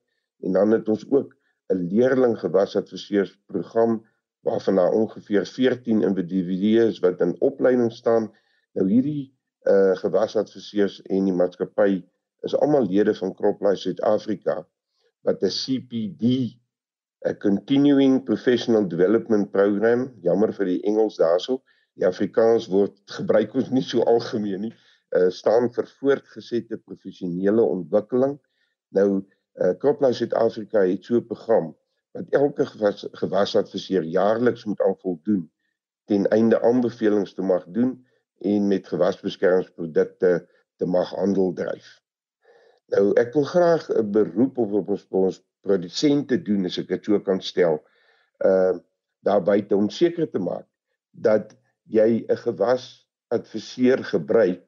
en 0.46 0.52
dan 0.52 0.70
het 0.70 0.88
ons 0.88 1.04
ook 1.10 1.36
'n 1.68 1.88
leerling 1.90 2.38
gewasadviseurs 2.38 3.36
program 3.46 4.06
waarvan 4.46 4.76
daar 4.76 4.92
ongeveer 4.92 5.46
14 5.46 6.02
individue 6.02 6.86
is 6.86 6.98
wat 6.98 7.20
in 7.20 7.40
opleiding 7.40 7.92
staan. 7.92 8.32
Nou 8.72 8.88
hierdie 8.88 9.35
uh 9.66 9.96
gewasadviseurs 9.98 11.00
en 11.10 11.26
die 11.26 11.34
maatskappy 11.34 12.02
is 12.46 12.54
almal 12.54 12.86
lede 12.86 13.14
van 13.14 13.34
CropLife 13.34 13.82
Suid-Afrika 13.82 14.60
wat 15.26 15.42
'n 15.42 15.50
CPD 15.50 16.24
'n 17.26 17.38
continuing 17.38 18.22
professional 18.24 18.88
development 18.88 19.50
program, 19.50 20.12
jammer 20.22 20.52
vir 20.52 20.66
die 20.66 20.82
Engels 20.82 21.16
daarso. 21.16 21.62
Die 21.98 22.06
Afrikaans 22.06 22.68
word 22.70 22.94
gebruik 23.04 23.54
ons 23.54 23.70
nie 23.70 23.82
so 23.82 24.02
algemeen 24.02 24.60
nie. 24.60 24.74
Uh 25.16 25.30
staan 25.30 25.72
vir 25.72 25.86
voortgesette 25.98 26.78
professionele 26.78 27.62
ontwikkeling. 27.62 28.38
Nou 28.94 29.24
uh 29.54 29.74
Croplou 29.80 30.12
Suid-Afrika 30.12 30.84
het 30.86 31.04
so 31.04 31.16
'n 31.16 31.26
program 31.26 31.74
wat 32.12 32.26
elke 32.30 32.66
gewas, 32.66 33.06
gewasadviseur 33.12 34.02
jaarliks 34.02 34.64
moet 34.64 34.80
aan 34.80 34.96
voldoen 34.98 35.50
ten 36.04 36.28
einde 36.28 36.62
aanbevelings 36.62 37.34
te 37.34 37.42
mag 37.42 37.64
doen 37.68 38.05
en 38.38 38.68
met 38.68 38.88
gewasbeskermingsprodukte 38.88 40.48
te 40.76 40.86
mag 40.86 41.10
handel 41.10 41.52
dryf. 41.52 42.00
Nou 42.92 43.12
ek 43.18 43.32
wil 43.34 43.44
graag 43.44 43.88
'n 43.90 44.10
beroep 44.10 44.58
op 44.58 44.72
op 44.72 44.88
ons, 44.88 45.06
ons 45.10 45.42
produsente 45.60 46.42
doen 46.42 46.64
as 46.64 46.78
ek 46.78 46.88
dit 46.88 47.04
so 47.04 47.20
kan 47.20 47.42
stel. 47.42 47.82
Uh 48.44 48.78
daar 49.26 49.42
buite 49.42 49.74
om 49.74 49.88
seker 49.90 50.30
te 50.30 50.38
maak 50.38 50.66
dat 51.10 51.56
jy 51.90 52.24
'n 52.28 52.36
gewas 52.36 53.08
adviseur 53.28 54.04
gebruik 54.04 54.62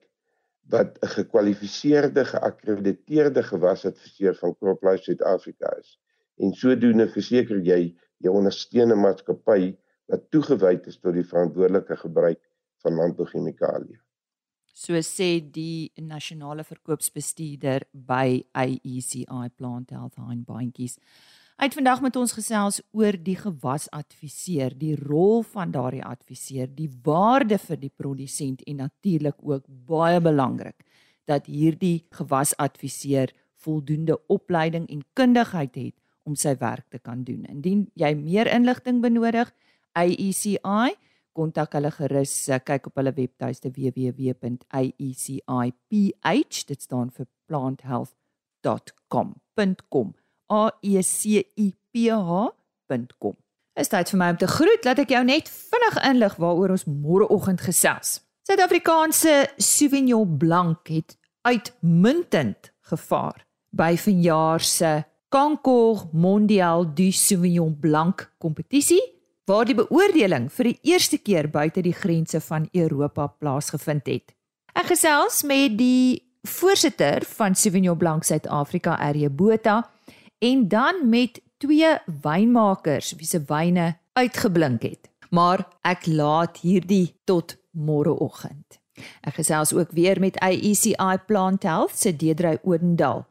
wat 0.69 0.99
'n 0.99 1.07
gekwalifiseerde 1.07 2.25
geakkrediteerde 2.25 3.43
gewasadviseur 3.43 4.35
van 4.35 4.57
CropLife 4.57 5.03
Suid-Afrika 5.03 5.77
is. 5.79 6.01
En 6.37 6.53
sodoende 6.53 7.09
verseker 7.09 7.61
jy 7.61 7.95
jy 8.19 8.31
ondersteun 8.31 8.93
'n 8.93 9.01
maatskappy 9.01 9.77
wat 10.07 10.31
toegewyd 10.31 10.87
is 10.87 10.99
tot 10.99 11.15
die 11.15 11.25
verantwoordelike 11.25 11.97
gebruik 11.97 12.41
van 12.83 13.01
landbouchemikalieë. 13.01 13.99
So 14.79 14.95
sê 15.03 15.41
die 15.43 15.91
nasionale 15.99 16.63
verkoopsbestuurder 16.63 17.89
by 17.93 18.45
AECI 18.55 19.51
Plant 19.57 19.91
Health 19.91 20.21
Hein 20.23 20.45
Baantjies. 20.47 20.95
Hy 21.59 21.67
het 21.67 21.75
vandag 21.75 21.99
met 22.05 22.15
ons 22.15 22.31
gesels 22.37 22.77
oor 22.95 23.17
die 23.19 23.35
gewasadviseur, 23.35 24.77
die 24.79 24.95
rol 24.95 25.43
van 25.43 25.73
daardie 25.75 26.05
adviseur, 26.07 26.69
die 26.71 26.87
waarde 27.03 27.59
vir 27.59 27.81
die 27.81 27.91
produsent 27.91 28.63
en 28.71 28.79
natuurlik 28.85 29.35
ook 29.43 29.67
baie 29.67 30.21
belangrik 30.23 30.87
dat 31.27 31.51
hierdie 31.51 32.07
gewasadviseur 32.15 33.35
voldoende 33.59 34.15
opleiding 34.31 34.87
en 34.87 35.03
kundigheid 35.19 35.75
het 35.75 35.97
om 36.23 36.39
sy 36.39 36.55
werk 36.61 36.87
te 36.95 37.03
kan 37.03 37.27
doen. 37.27 37.43
Indien 37.51 37.89
jy 37.99 38.15
meer 38.15 38.47
inligting 38.55 39.03
benodig, 39.03 39.51
AECI 39.99 40.95
kontak 41.37 41.73
hulle 41.77 41.91
gerus 41.91 42.49
eh, 42.49 42.61
kyk 42.61 42.87
op 42.91 42.95
hulle 43.01 43.13
webtuiste 43.17 43.69
www.aeciph 43.75 45.45
dit 46.69 46.83
staan 46.83 47.11
vir 47.11 47.27
planthealth.com.com 47.49 50.15
a 50.49 50.71
e 50.83 51.03
c 51.03 51.45
i 51.57 51.75
p 51.93 52.11
h.com 52.11 53.35
Is 53.79 53.89
dit 53.89 54.11
vir 54.11 54.19
my 54.19 54.31
om 54.35 54.39
te 54.41 54.47
groet 54.51 54.85
laat 54.85 54.99
ek 54.99 55.13
jou 55.15 55.23
net 55.23 55.49
vinnig 55.49 55.99
inlig 56.09 56.35
waaroor 56.43 56.73
ons 56.75 56.87
môreoggend 56.91 57.61
gesels. 57.63 58.19
Suid-Afrikaanse 58.49 59.35
Sauvignon 59.61 60.39
Blanc 60.41 60.91
het 60.91 61.15
uitmuntend 61.47 62.73
gevaar 62.91 63.45
by 63.71 63.95
vanjaar 64.01 64.65
se 64.65 65.05
Concours 65.31 66.09
Mondial 66.13 66.89
du 66.97 67.13
Sauvignon 67.13 67.77
Blanc 67.79 68.27
kompetisie 68.43 69.03
waar 69.49 69.65
die 69.65 69.77
beoordeling 69.79 70.51
vir 70.53 70.73
die 70.73 70.79
eerste 70.93 71.19
keer 71.25 71.49
buite 71.49 71.81
die 71.85 71.97
grense 71.97 72.41
van 72.45 72.69
Europa 72.77 73.27
plaasgevind 73.41 74.09
het. 74.11 74.35
Ek 74.77 74.91
gesels 74.93 75.41
met 75.49 75.79
die 75.79 76.21
voorsitter 76.47 77.25
van 77.39 77.57
Sauvignon 77.57 77.97
Blanc 77.99 78.27
Suid-Afrika, 78.29 78.99
RJ 79.11 79.31
Botha, 79.33 79.81
en 80.39 80.69
dan 80.69 81.09
met 81.09 81.41
twee 81.59 81.95
wynmakers 82.23 83.15
wie 83.19 83.27
se 83.27 83.41
wyne 83.49 83.95
uitgeblink 84.13 84.85
het. 84.85 85.09
Maar 85.31 85.65
ek 85.83 86.07
laat 86.07 86.61
hierdie 86.63 87.17
tot 87.25 87.57
môreoggend. 87.73 88.79
Ek 89.25 89.39
gesels 89.41 89.73
ook 89.73 89.93
weer 89.97 90.21
met 90.21 90.39
AECI 90.45 91.19
Plant 91.27 91.65
Health 91.65 91.97
se 91.97 92.13
Deedrey 92.17 92.59
Odendal 92.63 93.25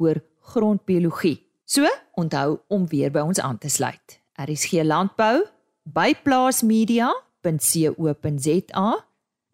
oor 0.00 0.22
grondbiologie. 0.52 1.38
So, 1.64 1.86
onthou 2.18 2.58
om 2.68 2.88
weer 2.90 3.12
by 3.14 3.22
ons 3.22 3.40
aan 3.40 3.58
te 3.58 3.70
sluit. 3.70 4.18
Geen 4.40 4.86
landbou 4.88 5.44
by 5.92 6.14
plaasmedia.co.za. 6.22 9.04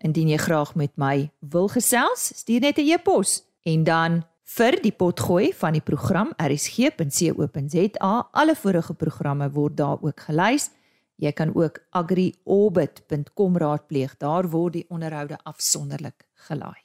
Indien 0.04 0.28
jy 0.28 0.36
graag 0.36 0.74
met 0.74 0.92
my 0.96 1.30
wil 1.40 1.68
gesels, 1.68 2.32
stuur 2.36 2.60
net 2.60 2.78
'n 2.78 2.88
e-pos 2.92 3.42
en 3.64 3.84
dan 3.84 4.24
Vir 4.46 4.76
die 4.78 4.92
potgooi 4.94 5.50
van 5.58 5.74
die 5.74 5.82
program 5.82 6.30
rsg.co.za, 6.38 8.10
alle 8.30 8.54
vorige 8.54 8.94
programme 8.94 9.48
word 9.50 9.76
daar 9.76 9.98
ook 10.00 10.20
gelys. 10.28 10.70
Jy 11.18 11.32
kan 11.32 11.50
ook 11.54 11.80
agriorbit.com 11.90 13.56
raadpleeg. 13.58 14.14
Daar 14.22 14.46
word 14.52 14.78
die 14.78 14.84
onderhoude 14.88 15.38
afsonderlik 15.42 16.28
gelaai. 16.46 16.78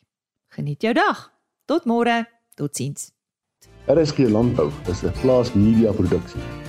Geniet 0.55 0.81
jou 0.81 0.93
dag. 0.97 1.29
Tot 1.65 1.85
môre. 1.85 2.25
Totsiens. 2.55 3.11
RSG 3.85 4.25
Landbou 4.29 4.71
is 4.89 5.03
'n 5.03 5.13
plaas 5.21 5.53
media 5.53 5.91
produksie 5.91 6.60